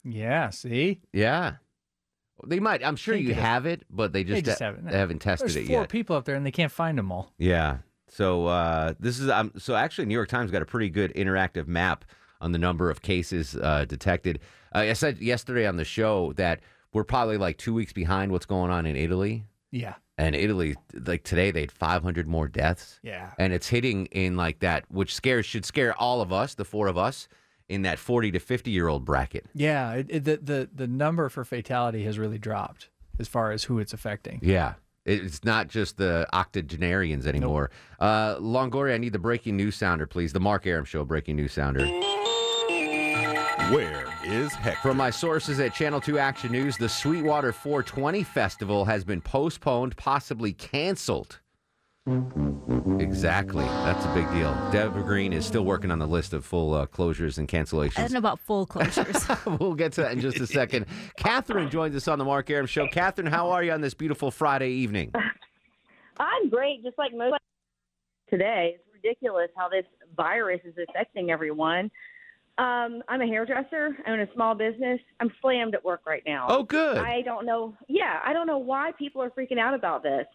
[0.03, 0.51] Yeah.
[0.51, 0.99] See.
[1.13, 1.55] Yeah.
[2.45, 2.85] They might.
[2.85, 4.89] I'm sure Think you have it, but they just, they just ha- haven't.
[4.89, 5.89] haven't tested There's it four yet.
[5.89, 7.33] people up there, and they can't find them all.
[7.39, 7.79] Yeah.
[8.09, 11.67] So uh, this is um, so actually New York Times got a pretty good interactive
[11.67, 12.05] map
[12.41, 14.41] on the number of cases uh, detected.
[14.75, 16.61] Uh, I said yesterday on the show that
[16.93, 19.45] we're probably like two weeks behind what's going on in Italy.
[19.71, 19.95] Yeah.
[20.17, 20.75] And Italy,
[21.07, 22.99] like today, they had 500 more deaths.
[23.03, 23.31] Yeah.
[23.39, 26.89] And it's hitting in like that, which scares should scare all of us, the four
[26.89, 27.29] of us,
[27.69, 29.47] in that 40 to 50 year old bracket.
[29.55, 29.93] Yeah.
[29.93, 32.89] It, it, the the the number for fatality has really dropped
[33.21, 34.41] as far as who it's affecting.
[34.43, 34.75] Yeah.
[35.09, 37.71] It's not just the octogenarians anymore.
[37.99, 40.35] Uh, Longoria, I need the breaking news sounder, please.
[40.35, 41.87] The Mark Arum Show breaking news sounder.
[43.71, 44.81] Where is Hector?
[44.83, 49.97] From my sources at Channel 2 Action News, the Sweetwater 420 Festival has been postponed,
[49.97, 51.41] possibly canceled.
[53.01, 53.65] Exactly.
[53.65, 54.53] That's a big deal.
[54.73, 57.67] Deborah Green is still working on the list of full uh, closures and I don't
[57.67, 58.11] cancellations.
[58.13, 59.59] know about full closures.
[59.61, 60.87] we'll get to that in just a second.
[61.17, 62.87] Catherine joins us on the Mark Arum Show.
[62.89, 65.13] Catherine, how are you on this beautiful Friday evening?
[66.19, 67.35] I'm great, just like most
[68.29, 68.77] today.
[68.77, 69.85] It's ridiculous how this
[70.17, 71.91] virus is affecting everyone.
[72.59, 73.97] Um, I'm a hairdresser.
[74.05, 74.99] I own a small business.
[75.21, 76.47] I'm slammed at work right now.
[76.49, 76.99] Oh, good.
[76.99, 77.77] I don't know.
[77.87, 80.27] Yeah, I don't know why people are freaking out about this.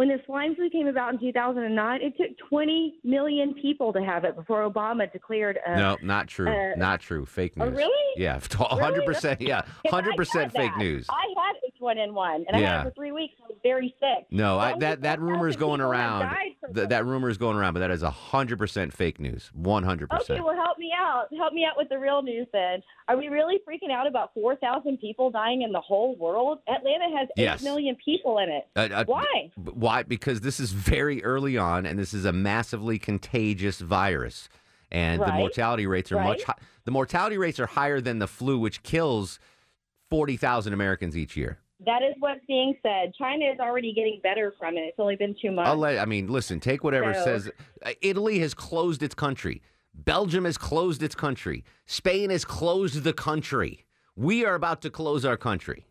[0.00, 4.24] When the swine flu came about in 2009, it took 20 million people to have
[4.24, 5.58] it before Obama declared.
[5.68, 6.48] Uh, no, not true.
[6.48, 7.26] uh, not true.
[7.26, 7.68] Fake news.
[7.70, 8.14] Oh, really?
[8.16, 9.36] Yeah, 100%.
[9.46, 11.04] Yeah, 100% fake news.
[11.10, 13.34] I had H1N1, and I had it for three weeks.
[13.42, 14.26] I was very sick.
[14.30, 16.34] No, I, that that rumor is going around.
[16.74, 19.50] Th- that rumor is going around, but that is hundred percent fake news.
[19.54, 20.30] One hundred percent.
[20.38, 21.26] Okay, well, help me out.
[21.36, 22.82] Help me out with the real news then.
[23.08, 26.60] Are we really freaking out about 4,000 people dying in the whole world?
[26.68, 27.60] Atlanta has Yes.
[27.60, 28.68] eight million people in it.
[28.76, 29.50] Uh, uh, Why?
[29.56, 30.02] Why?
[30.04, 34.48] Because this is very early on, and this is a massively contagious virus,
[34.92, 36.38] and the mortality rates are much.
[36.38, 36.56] Right.
[36.58, 39.38] Hi- the mortality rates are higher than the flu, which kills
[40.08, 41.58] forty thousand Americans each year.
[41.86, 43.12] That is what's being said.
[43.16, 44.80] China is already getting better from it.
[44.80, 45.68] It's only been two months.
[45.70, 47.50] I'll let, I mean, listen, take whatever So- says.
[47.84, 49.62] uh, Italy has closed its country.
[49.94, 51.64] Belgium has closed its country.
[51.86, 53.86] Spain has closed the country.
[54.14, 55.86] We are about to close our country.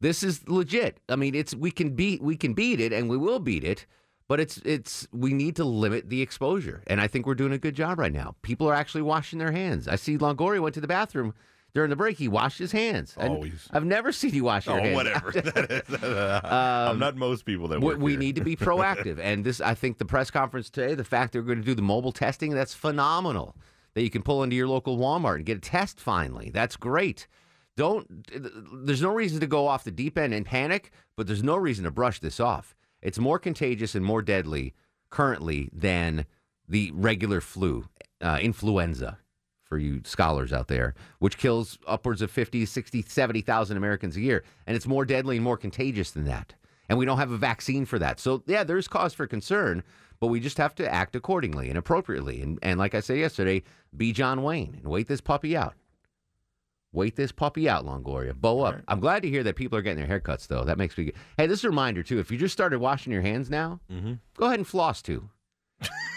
[0.00, 1.00] This is legit.
[1.08, 3.84] I mean, it's we can beat we can beat it and we will beat it,
[4.28, 6.82] but it's it's we need to limit the exposure.
[6.86, 8.36] And I think we're doing a good job right now.
[8.42, 9.88] People are actually washing their hands.
[9.88, 11.34] I see Longoria went to the bathroom
[11.74, 12.18] during the break.
[12.18, 13.14] He washed his hands.
[13.18, 13.68] Always.
[13.72, 14.94] I've never seen you wash your Oh, hands.
[14.94, 15.30] whatever.
[15.40, 16.04] That is-
[16.44, 19.18] I'm Um, not most people that we, we need to be proactive.
[19.18, 21.82] and this, I think, the press conference today, the fact they're going to do the
[21.82, 23.56] mobile testing, that's phenomenal.
[23.94, 26.50] That you can pull into your local Walmart and get a test finally.
[26.50, 27.26] That's great.
[27.76, 28.06] Don't.
[28.86, 31.84] There's no reason to go off the deep end and panic, but there's no reason
[31.84, 32.76] to brush this off.
[33.02, 34.74] It's more contagious and more deadly
[35.10, 36.26] currently than
[36.68, 37.86] the regular flu,
[38.20, 39.18] uh, influenza,
[39.68, 44.42] for you scholars out there, which kills upwards of 50, 60, 70,000 Americans a year.
[44.66, 46.54] And it's more deadly and more contagious than that.
[46.88, 48.18] And we don't have a vaccine for that.
[48.18, 49.82] So, yeah, there's cause for concern,
[50.20, 52.40] but we just have to act accordingly and appropriately.
[52.40, 53.62] And, and like I said yesterday,
[53.94, 55.74] be John Wayne and wait this puppy out.
[56.90, 58.34] Wait this puppy out, Longoria.
[58.34, 58.76] Bow up.
[58.88, 60.64] I'm glad to hear that people are getting their haircuts, though.
[60.64, 61.04] That makes me.
[61.04, 61.14] Good.
[61.36, 62.18] Hey, this is a reminder too.
[62.18, 64.14] If you just started washing your hands now, Mm-hmm.
[64.38, 65.28] go ahead and floss too.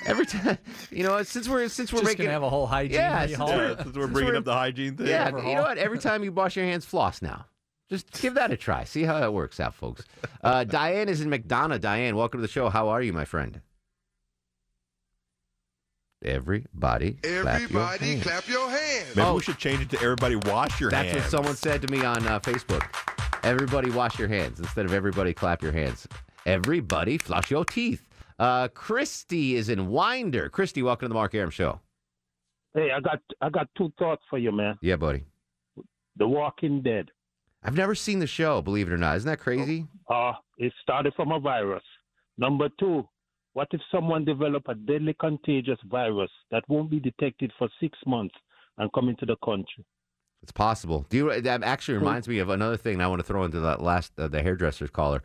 [0.06, 0.58] Every time,
[0.92, 3.48] you know, since we're since we're Just making gonna have a whole hygiene yeah, overhaul.
[3.48, 5.08] since we're, Yeah, since we're since bringing up the hygiene thing.
[5.08, 5.50] Yeah, Overhaul.
[5.50, 5.78] you know what?
[5.78, 7.46] Every time you wash your hands, floss now.
[7.90, 8.84] Just give that a try.
[8.86, 10.04] See how that works out, folks.
[10.44, 11.82] Uh, Diane is in McDonough.
[11.82, 12.70] Diane, welcome to the show.
[12.70, 13.62] How are you, my friend?
[16.24, 19.16] Everybody, Everybody clap clap your hands.
[19.16, 19.36] Maybe Oh.
[19.36, 21.18] we should change it to everybody wash your That's hands.
[21.24, 22.84] That's what someone said to me on uh, Facebook.
[23.44, 26.08] Everybody wash your hands instead of everybody clap your hands.
[26.46, 28.08] Everybody flush your teeth.
[28.42, 30.50] Uh, Christy is in Winder.
[30.50, 31.80] Christy, welcome to the Mark Arum Show.
[32.74, 34.80] Hey, I got I got two thoughts for you, man.
[34.82, 35.26] Yeah, buddy.
[36.18, 37.12] The Walking Dead.
[37.62, 39.16] I've never seen the show, believe it or not.
[39.18, 39.86] Isn't that crazy?
[40.10, 41.84] Uh, it started from a virus.
[42.40, 43.08] Number two,
[43.54, 48.34] what if someone develop a deadly contagious virus that won't be detected for six months
[48.80, 49.86] and come into the country?
[50.42, 51.06] It's possible.
[51.10, 51.42] Do you?
[51.42, 54.28] That actually reminds me of another thing I want to throw into that last uh,
[54.28, 55.22] the hairdresser's caller.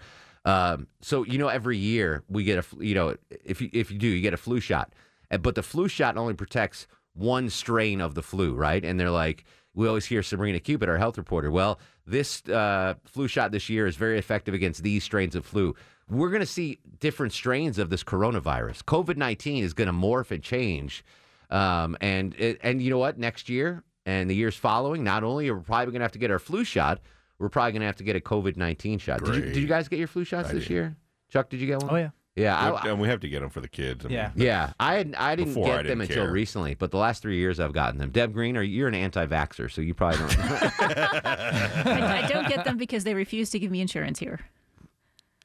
[0.47, 3.99] Um, so you know, every year we get a you know if you if you
[3.99, 4.95] do you get a flu shot,
[5.43, 8.85] but the flu shot only protects one strain of the flu, right?
[8.85, 9.45] And they're like,
[9.75, 11.51] we always hear Sabrina Cupit, our health reporter.
[11.51, 15.75] Well, this uh, flu shot this year is very effective against these strains of flu.
[16.09, 18.85] We're going to see different strains of this coronavirus.
[18.85, 21.05] COVID nineteen is going to morph and change.
[21.51, 23.19] Um, and and you know what?
[23.19, 26.21] Next year and the years following, not only are we probably going to have to
[26.21, 27.01] get our flu shot,
[27.39, 29.23] we're probably going to have to get a COVID nineteen shot.
[29.25, 30.71] Did you, did you guys get your flu shots I this did.
[30.71, 30.97] year?
[31.29, 31.91] Chuck, did you get one?
[31.93, 32.11] Oh, yeah.
[32.37, 34.05] Yeah, I, and we have to get them for the kids.
[34.05, 34.31] I mean, Yeah.
[34.37, 34.73] yeah.
[34.79, 36.33] I had, I didn't get I them didn't until care.
[36.33, 38.11] recently, but the last three years I've gotten them.
[38.11, 40.39] Deb Green, are you're an anti-vaxxer, so you probably don't.
[40.81, 44.41] I, I don't get them because they refuse to give me insurance here.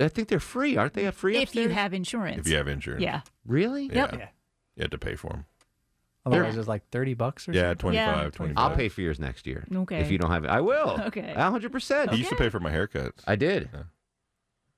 [0.01, 1.05] I think they're free, aren't they?
[1.05, 2.39] A Free If you have insurance.
[2.39, 3.01] If you have insurance.
[3.03, 3.21] Yeah.
[3.45, 3.85] Really?
[3.85, 4.09] Yeah.
[4.11, 4.13] Yep.
[4.75, 5.45] You have to pay for them.
[6.25, 7.77] Otherwise, it's like thirty bucks or Yeah, something.
[7.93, 8.29] 25, Yeah.
[8.29, 8.57] 25.
[8.71, 9.65] I'll pay for yours next year.
[9.73, 9.99] Okay.
[10.01, 11.01] If you don't have it, I will.
[11.07, 11.33] Okay.
[11.35, 12.11] A hundred percent.
[12.11, 13.21] He used to pay for my haircuts.
[13.25, 13.69] I did.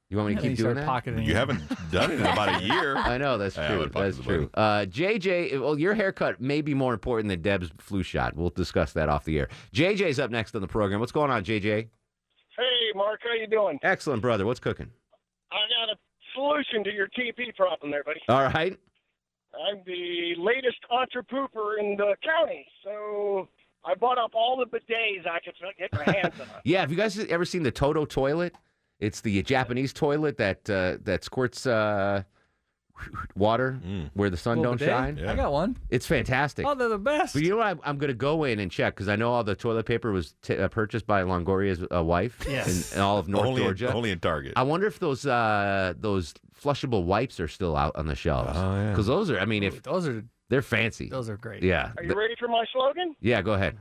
[0.09, 0.85] You want me to keep doing start that?
[0.85, 1.35] pocketing You it.
[1.37, 2.95] haven't done it in about a year.
[2.97, 3.79] I know that's Yeah, I true.
[3.79, 4.49] would That's the true.
[4.53, 8.35] Uh, JJ, well, your haircut may be more important than Deb's flu shot.
[8.35, 9.49] We'll discuss that off the air.
[9.73, 10.99] JJ's up next on the program.
[10.99, 11.63] What's going on, JJ?
[11.63, 13.79] Hey, Mark, how you doing?
[13.81, 14.45] Excellent, brother.
[14.45, 14.91] What's cooking?
[15.51, 15.97] I got a
[16.35, 18.21] solution to your TP problem there, buddy.
[18.29, 18.77] All right.
[19.53, 23.47] I'm the latest entrepooper in the county, so
[23.85, 26.47] I bought up all the bidets I could get my hands on.
[26.63, 28.55] Yeah, have you guys ever seen the Toto toilet?
[28.99, 32.23] It's the Japanese toilet that uh, that squirts uh,
[33.35, 33.79] water
[34.13, 34.93] where the sun Little don't bidet?
[35.19, 35.27] shine.
[35.27, 35.77] I got one.
[35.89, 36.65] It's fantastic.
[36.65, 37.33] Oh, they're the best.
[37.33, 37.67] But you know what?
[37.67, 40.11] I'm, I'm going to go in and check because I know all the toilet paper
[40.11, 42.91] was t- uh, purchased by Longoria's uh, wife Yes.
[42.91, 43.93] in, in all of North Only in- Georgia.
[43.93, 44.53] only in Target.
[44.55, 48.51] I wonder if those uh, those flushable wipes are still out on the shelves.
[48.53, 48.89] Oh, yeah.
[48.91, 51.09] Because those are, I mean, if those are they're fancy.
[51.09, 51.63] Those are great.
[51.63, 51.91] Yeah.
[51.97, 53.15] Are you ready for my slogan?
[53.19, 53.41] Yeah.
[53.41, 53.77] Go ahead.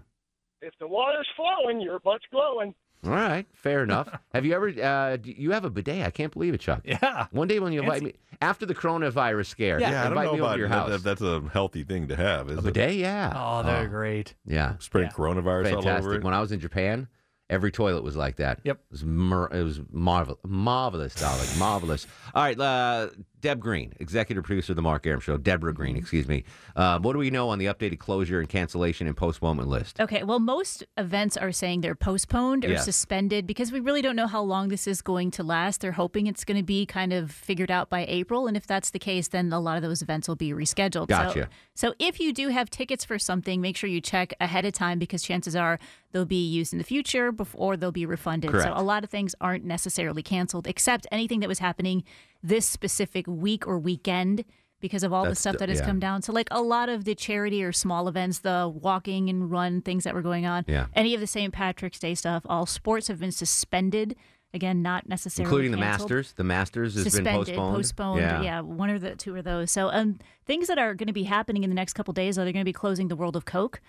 [0.63, 2.75] If the water's flowing, your butt's glowing.
[3.05, 4.09] All right, fair enough.
[4.35, 4.69] have you ever?
[4.69, 6.07] Uh, you have a bidet?
[6.07, 6.83] I can't believe it, Chuck.
[6.85, 7.27] Yeah.
[7.33, 10.33] One day when you invite me after the coronavirus scare, Yeah, I don't invite know
[10.35, 10.89] me over about your that- house.
[10.91, 12.49] that- That's a healthy thing to have.
[12.49, 12.65] Is A it?
[12.75, 13.33] bidet, yeah.
[13.35, 14.35] Oh, they're great.
[14.47, 16.05] Yeah, spreading coronavirus all fantastic.
[16.05, 16.23] over it.
[16.23, 17.09] When I was in Japan,
[17.51, 18.61] every toilet was like that.
[18.63, 22.07] Yep, it was mer- it was marvel- marvelous, darling, marvelous.
[22.37, 23.09] All right, uh,
[23.43, 25.37] Deb Green, executive producer of the Mark Arum Show.
[25.37, 26.45] Deborah Green, excuse me.
[26.77, 30.01] Uh, what do we know on the updated closure and cancellation and postponement list?
[30.01, 34.29] Okay, well, most events are saying they're postponed or suspended because we really don't know
[34.29, 35.81] how long this is going to last.
[35.81, 38.47] They're hoping it's going to be kind of figured out by April.
[38.47, 41.09] And if that's the case, then a lot of those events will be rescheduled.
[41.09, 41.49] Gotcha.
[41.75, 44.73] So, so if you do have tickets for something, make sure you check ahead of
[44.73, 45.81] time because chances are
[46.13, 48.53] they'll be used in the future before they'll be refunded.
[48.53, 48.69] Correct.
[48.69, 52.05] So a lot of things aren't necessarily canceled, except anything that was happening
[52.43, 54.45] this specific week or weekend
[54.81, 55.87] because of all the stuff the- that has yeah.
[55.87, 56.23] come down.
[56.23, 60.03] So like a lot of the charity or small events, the walking and run things
[60.05, 60.87] that were going on, Yeah.
[60.95, 61.53] any of the St.
[61.53, 64.17] Patrick's Day stuff, all sports have been suspended.
[64.55, 65.79] Again, not necessarily Including the.
[65.79, 66.33] Masters.
[66.35, 67.77] The Masters has Suspended, been postponed.
[67.77, 68.45] postponed.
[68.45, 68.61] Yeah.
[68.61, 69.71] one or the two of those.
[69.71, 72.45] So, um, things that are going to be happening in the next couple days are
[72.45, 73.81] they're going to be closing the World of Coke,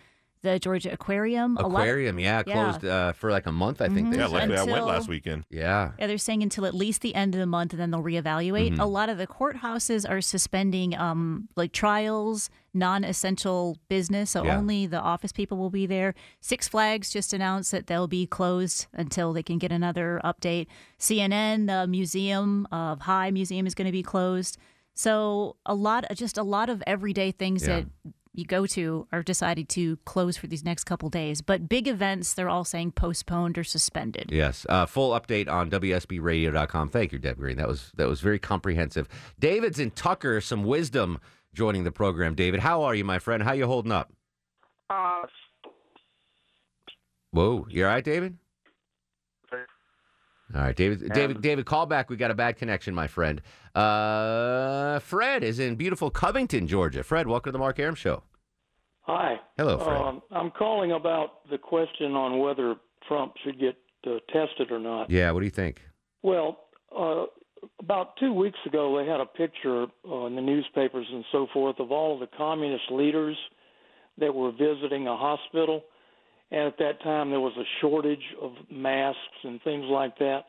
[0.44, 1.58] the Georgia Aquarium.
[1.58, 3.82] a lot- Aquarium, yeah, closed Uh, for like a month.
[3.82, 4.08] I think.
[4.08, 4.12] Mhm.
[4.12, 4.34] They Yeah, said.
[4.34, 5.46] luckily I went Until- last weekend.
[5.50, 5.92] Yeah.
[5.98, 8.76] Yeah, they're saying until at least the end of the month, and then they'll reevaluate.
[8.76, 8.80] Mhm.
[8.80, 14.58] A lot of the courthouses are suspending, um, like trials, non-essential business, so Yeah.
[14.58, 16.14] only the office people will be there.
[16.42, 20.68] Six Flags just announced that they'll be closed until they can get another update.
[20.98, 24.58] CNN, the Museum of High Museum is going to be closed.
[24.94, 27.82] So a lot, just a lot of everyday things Yeah.
[27.82, 27.86] that
[28.34, 31.42] you go to are decided to close for these next couple days.
[31.42, 34.30] But big events, they're all saying postponed or suspended.
[34.32, 34.66] Yes.
[34.68, 36.90] Uh, full update on WSBRadio.com.
[36.90, 37.58] Thank you, Deb Green.
[37.58, 39.08] That was that was very comprehensive.
[39.40, 40.42] David's in Tucker.
[40.42, 41.20] Some wisdom
[41.54, 42.36] joining the program.
[42.36, 43.44] David, how are you, my friend?
[43.44, 44.12] How you holding up?
[44.90, 45.22] Uh,
[47.32, 48.38] Whoa, you all right, David?
[50.56, 51.12] All right, David.
[51.14, 51.42] David.
[51.42, 52.10] David, call back.
[52.10, 53.42] We got a bad connection, my friend.
[53.74, 57.04] Uh, Fred is in beautiful Covington, Georgia.
[57.04, 58.24] Fred, welcome to the Mark Arum Show.
[59.02, 59.36] Hi.
[59.58, 60.02] Hello, Fred.
[60.02, 62.76] Um, I'm calling about the question on whether
[63.08, 63.76] Trump should get
[64.06, 65.10] uh, tested or not.
[65.10, 65.32] Yeah.
[65.32, 65.82] What do you think?
[66.22, 66.60] Well,
[66.96, 67.26] uh,
[67.80, 71.80] about two weeks ago, they had a picture uh, in the newspapers and so forth
[71.80, 73.38] of all the communist leaders
[74.18, 75.84] that were visiting a hospital.
[76.54, 80.42] And at that time, there was a shortage of masks and things like that.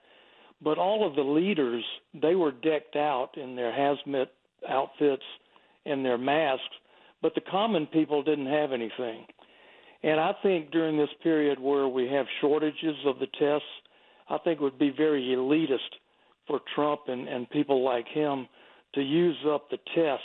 [0.62, 1.82] But all of the leaders,
[2.12, 4.26] they were decked out in their hazmat
[4.68, 5.22] outfits
[5.86, 6.62] and their masks,
[7.22, 9.24] but the common people didn't have anything.
[10.02, 13.66] And I think during this period where we have shortages of the tests,
[14.28, 15.78] I think it would be very elitist
[16.46, 18.46] for Trump and, and people like him
[18.94, 20.22] to use up the test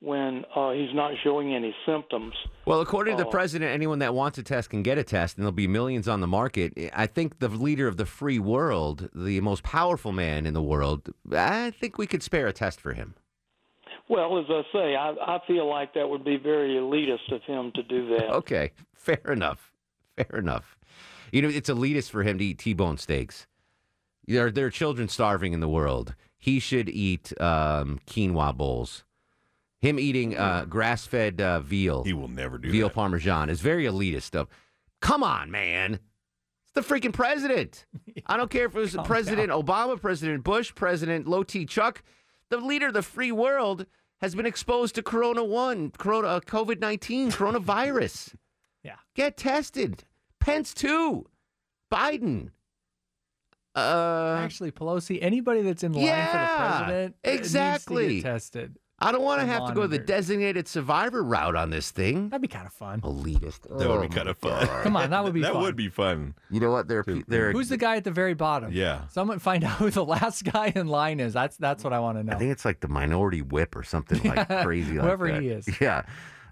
[0.00, 2.32] when uh, he's not showing any symptoms.
[2.66, 5.36] Well, according to the Uh, president, anyone that wants a test can get a test,
[5.36, 6.72] and there'll be millions on the market.
[6.94, 11.10] I think the leader of the free world, the most powerful man in the world,
[11.32, 13.14] I think we could spare a test for him.
[14.08, 17.72] Well, as I say, I, I feel like that would be very elitist of him
[17.74, 18.30] to do that.
[18.38, 19.72] Okay, fair enough.
[20.16, 20.76] Fair enough.
[21.32, 23.46] You know, it's elitist for him to eat T-bone steaks.
[24.26, 26.14] There, there are children starving in the world.
[26.38, 29.04] He should eat um, quinoa bowls.
[29.80, 32.02] Him eating uh, grass-fed uh, veal.
[32.02, 34.48] He will never do veal parmesan is very elitist stuff.
[35.00, 36.00] Come on, man.
[36.64, 37.86] It's the freaking president.
[38.26, 42.02] I don't care if it was Calm President Obama, President Bush, President Low T Chuck.
[42.50, 43.86] The leader of the free world
[44.20, 48.34] has been exposed to Corona 1, Corona, uh, COVID 19, coronavirus.
[48.84, 48.94] Yeah.
[49.16, 50.04] Get tested.
[50.38, 51.26] Pence, too.
[51.92, 52.50] Biden.
[53.74, 58.14] Uh, Actually, Pelosi, anybody that's in line for the president, uh, needs to exactly.
[58.20, 58.78] get tested.
[59.00, 62.30] I don't want to have to go the designated survivor route on this thing.
[62.30, 63.00] That'd be kind of fun.
[63.02, 63.62] Elitist.
[63.78, 64.66] That would be Oh, kind of fun.
[64.82, 65.62] Come on, that would be that fun.
[65.62, 66.34] would be fun.
[66.50, 66.88] You know what?
[66.88, 68.72] They're, they're Who's the guy at the very bottom?
[68.72, 69.06] Yeah.
[69.08, 71.32] Someone find out who the last guy in line is.
[71.32, 72.32] That's that's what I want to know.
[72.32, 74.94] I think it's like the minority whip or something like crazy.
[74.94, 75.42] like Whoever that.
[75.42, 75.68] he is.
[75.80, 76.02] Yeah.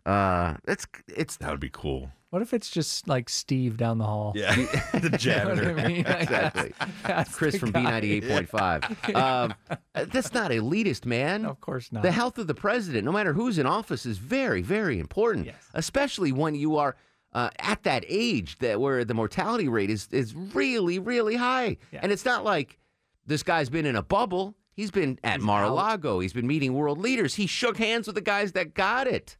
[0.07, 2.11] Uh, it's it's that would be cool.
[2.31, 4.33] What if it's just like Steve down the hall?
[4.37, 4.55] Yeah,
[4.95, 5.71] the janitor.
[5.71, 6.05] You know I mean?
[6.05, 6.73] Like, exactly.
[6.79, 7.73] that's- that's Chris from.
[7.73, 8.83] B ninety eight point five.
[9.15, 9.55] Um,
[9.95, 11.45] that's not elitist, man.
[11.45, 12.03] Of course not.
[12.03, 15.47] The health of the president, no matter who's in office, is very, very important.
[15.47, 15.57] Yes.
[15.75, 16.95] Especially when you are
[17.33, 22.01] uh, at that age that where the mortality rate is is really really high, Yeah.
[22.03, 22.79] and it's not like
[23.27, 24.55] this guy's been in a bubble.
[24.75, 26.21] He's been at Mar-a-Lago.
[26.21, 27.35] He's been meeting world leaders.
[27.35, 29.37] He shook hands with the guys that got it.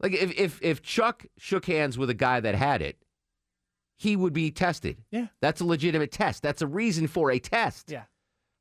[0.00, 3.02] Like if if if Chuck shook hands with a guy that had it,
[3.96, 4.98] he would be tested.
[5.10, 5.26] Yeah.
[5.40, 6.42] That's a legitimate test.
[6.42, 7.90] That's a reason for a test.
[7.90, 8.04] Yeah.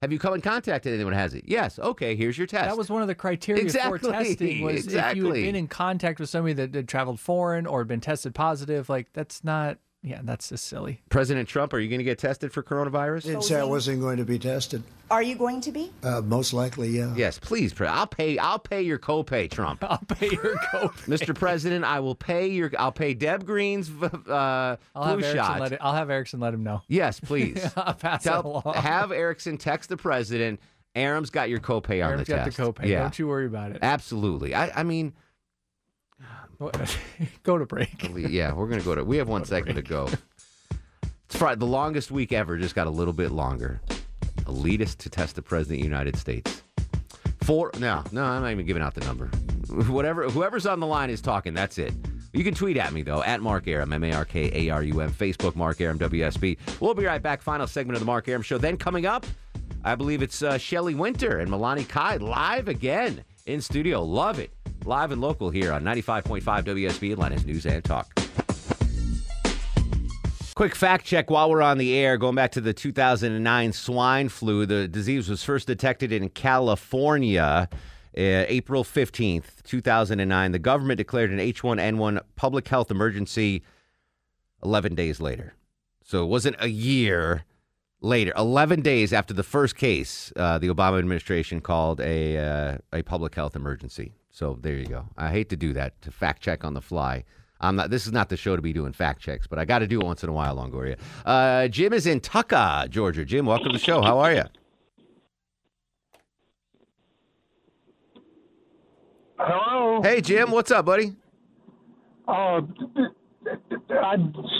[0.01, 1.45] Have you come in contact with anyone who has it?
[1.47, 1.79] Yes.
[1.79, 2.69] Okay, here's your test.
[2.69, 5.67] That was one of the criteria Exactly, for testing was if you had been in
[5.67, 8.89] contact with somebody that had traveled foreign or had been tested positive.
[8.89, 9.79] Like that's not.
[10.07, 11.01] Yeah, that's just silly.
[11.09, 13.23] President Trump, are you going to get tested for coronavirus?
[13.23, 14.83] Didn't say I wasn't going to be tested.
[15.11, 15.91] Are you going to be?
[16.03, 17.13] Uh, most likely, yeah.
[17.15, 17.73] Yes, please.
[17.73, 18.37] Pre- I'll pay.
[18.37, 19.83] I'll pay your copay, Trump.
[19.89, 21.33] I'll pay your copay, Mr.
[21.35, 21.85] President.
[21.85, 22.71] I will pay your.
[22.77, 25.59] I'll pay Deb Green's uh, I'll have flu Erickson shot.
[25.59, 26.81] let it, I'll have Erickson let him know.
[26.87, 27.65] Yes, please.
[27.77, 28.75] I'll pass Tell- that along.
[28.75, 30.59] Have Erickson text the president.
[30.95, 32.57] Arum's got your copay on Arum's the got test.
[32.57, 32.85] the copay.
[32.87, 33.79] Yeah, Don't you worry about it.
[33.83, 34.55] absolutely.
[34.55, 35.13] I, I mean,
[37.43, 38.09] go to break.
[38.15, 39.03] yeah, we're gonna go to.
[39.03, 40.09] We have one segment to go.
[41.25, 42.57] It's Friday, the longest week ever.
[42.57, 43.81] Just got a little bit longer.
[44.45, 46.63] Elitist to test the president of the United States.
[47.43, 47.71] Four.
[47.79, 49.27] No, no, I'm not even giving out the number.
[49.91, 50.29] Whatever.
[50.29, 51.53] Whoever's on the line is talking.
[51.53, 51.93] That's it.
[52.33, 54.83] You can tweet at me though at Mark Arum M A R K A R
[54.83, 56.57] U M Facebook Mark Arum WSB.
[56.79, 57.41] We'll be right back.
[57.41, 58.57] Final segment of the Mark Arum Show.
[58.57, 59.25] Then coming up,
[59.83, 64.03] I believe it's uh, Shelley Wynter and Milani Kai live again in studio.
[64.03, 64.51] Love it.
[64.87, 68.17] Live and local here on 95.5 WSB Atlanta's News and Talk.
[70.55, 72.15] Quick fact check while we're on the air.
[72.15, 77.67] Going back to the 2009 swine flu, the disease was first detected in California.
[78.17, 83.63] Uh, April 15th, 2009, the government declared an H1N1 public health emergency
[84.63, 85.53] 11 days later.
[86.01, 87.43] So it wasn't a year
[87.99, 88.31] later.
[88.37, 93.35] 11 days after the first case, uh, the Obama administration called a, uh, a public
[93.35, 94.13] health emergency.
[94.37, 95.03] So there you go.
[95.17, 97.23] I hate to do that, to fact check on the fly.
[97.59, 97.89] I'm not.
[97.89, 99.99] This is not the show to be doing fact checks, but I got to do
[99.99, 100.95] it once in a while, Longoria.
[101.25, 103.25] Uh, Jim is in Tucker, Georgia.
[103.25, 103.99] Jim, welcome to the show.
[103.99, 104.43] How are you?
[109.39, 110.03] Hello.
[110.03, 110.51] Hey, Jim.
[110.51, 111.15] What's up, buddy?
[112.27, 112.61] Uh,
[113.89, 114.17] I,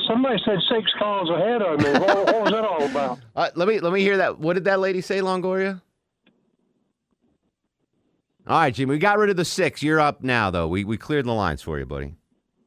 [0.07, 1.91] somebody said six calls ahead of me.
[1.91, 3.19] What, what was that all about?
[3.35, 4.39] Uh, let me let me hear that.
[4.39, 5.79] What did that lady say, Longoria?
[8.47, 8.87] All right, Jim.
[8.87, 9.83] We got rid of the six.
[9.83, 10.67] You're up now, though.
[10.67, 12.15] We we cleared the lines for you, buddy.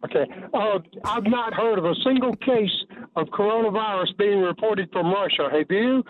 [0.05, 0.27] Okay.
[0.53, 2.85] Uh, I've not heard of a single case
[3.17, 5.49] of coronavirus being reported from Russia.
[5.51, 6.05] Have you?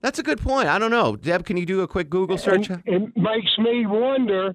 [0.00, 0.68] That's a good point.
[0.68, 1.44] I don't know, Deb.
[1.46, 2.68] Can you do a quick Google search?
[2.70, 4.52] And it makes me wonder,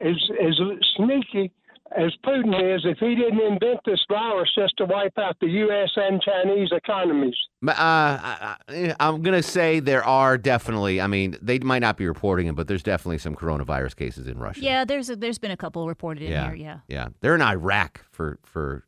[0.00, 0.60] Is as
[0.96, 1.52] sneaky
[1.96, 5.90] as Putin is, if he didn't invent this virus just to wipe out the U.S.
[5.96, 7.34] and Chinese economies.
[7.66, 11.00] Uh, I, I- I'm gonna say there are definitely.
[11.00, 14.38] I mean, they might not be reporting it, but there's definitely some coronavirus cases in
[14.38, 14.60] Russia.
[14.60, 16.54] Yeah, there's a, there's been a couple reported in yeah, here.
[16.54, 16.78] Yeah.
[16.88, 17.08] yeah.
[17.20, 18.84] They're in Iraq for for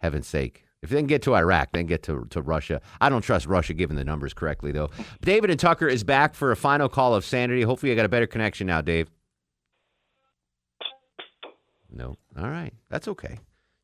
[0.00, 0.64] heaven's sake.
[0.82, 2.80] If they can get to Iraq, then get to, to Russia.
[3.02, 4.88] I don't trust Russia given the numbers correctly, though.
[5.20, 7.62] David and Tucker is back for a final call of sanity.
[7.62, 9.10] Hopefully, I got a better connection now, Dave.
[11.92, 12.16] No.
[12.38, 12.72] All right.
[12.88, 13.38] That's okay.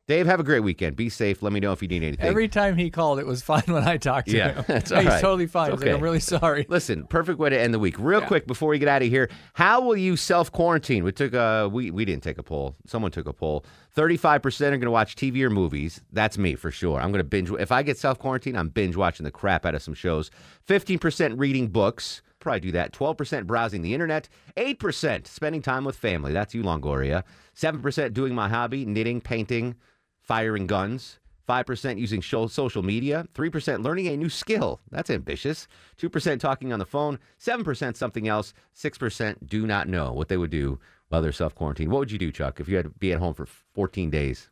[0.07, 0.95] Dave, have a great weekend.
[0.95, 1.43] Be safe.
[1.43, 2.25] Let me know if you need anything.
[2.25, 4.65] Every time he called, it was fine when I talked to yeah, him.
[4.65, 5.21] that's He's all right.
[5.21, 5.73] totally fine.
[5.73, 6.65] It's He's like, I'm really sorry.
[6.69, 7.95] Listen, perfect way to end the week.
[7.99, 11.03] Real quick before we get out of here, how will you self quarantine?
[11.03, 12.75] We took a we we didn't take a poll.
[12.85, 13.65] Someone took a poll.
[13.91, 15.99] Thirty five percent are going to watch TV or movies.
[16.13, 17.01] That's me for sure.
[17.01, 17.51] I'm going to binge.
[17.51, 20.31] If I get self quarantine, I'm binge watching the crap out of some shows.
[20.63, 22.21] Fifteen percent reading books.
[22.47, 22.93] Probably do that.
[22.93, 24.29] Twelve percent browsing the internet.
[24.55, 26.31] Eight percent spending time with family.
[26.31, 27.23] That's you, Longoria.
[27.53, 29.75] Seven percent doing my hobby: knitting, painting,
[30.21, 31.19] firing guns.
[31.49, 34.81] 5% using social media, 3% learning a new skill.
[34.91, 35.69] That's ambitious.
[35.97, 40.49] 2% talking on the phone, 7% something else, 6% do not know what they would
[40.51, 40.77] do
[41.07, 41.89] while they're self quarantined.
[41.89, 44.49] What would you do, Chuck, if you had to be at home for 14 days?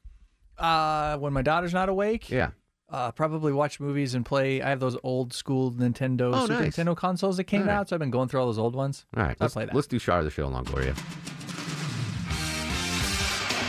[0.58, 2.52] Uh, when my daughter's not awake, Yeah.
[2.88, 4.62] Uh, probably watch movies and play.
[4.62, 6.76] I have those old school Nintendo Oh, Super nice.
[6.78, 7.74] Nintendo consoles that came All right.
[7.74, 9.06] out, so I've been going through all those old ones.
[9.18, 9.74] All right, let's, play that.
[9.74, 10.96] let's do Shar of the Show, Longoria.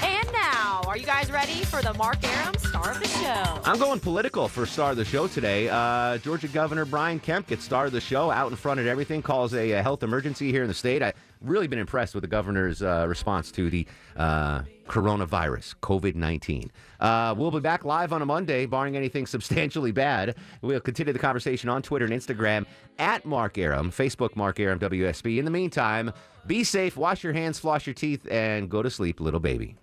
[0.02, 3.60] And now, are you guys ready for the Mark Arum star of the show?
[3.64, 5.68] I'm going political for star of the show today.
[5.70, 9.22] Uh, Georgia Governor Brian Kemp gets star of the show, out in front of everything,
[9.22, 11.02] calls a, a health emergency here in the state.
[11.02, 13.86] I've really been impressed with the governor's uh, response to the
[14.16, 16.70] uh, coronavirus, COVID 19.
[17.00, 20.36] Uh, we'll be back live on a Monday, barring anything substantially bad.
[20.62, 22.66] We'll continue the conversation on Twitter and Instagram
[22.98, 25.38] at Mark Arum, Facebook Mark Arum WSB.
[25.38, 26.12] In the meantime,
[26.46, 29.76] be safe, wash your hands, floss your teeth, and go to sleep, little baby.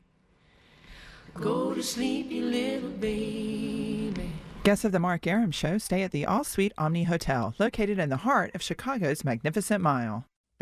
[1.36, 4.32] Go to sleep, you little baby.
[4.64, 8.10] Guests of the Mark Arum Show stay at the All Suite Omni Hotel, located in
[8.10, 10.26] the heart of Chicago's Magnificent Mile.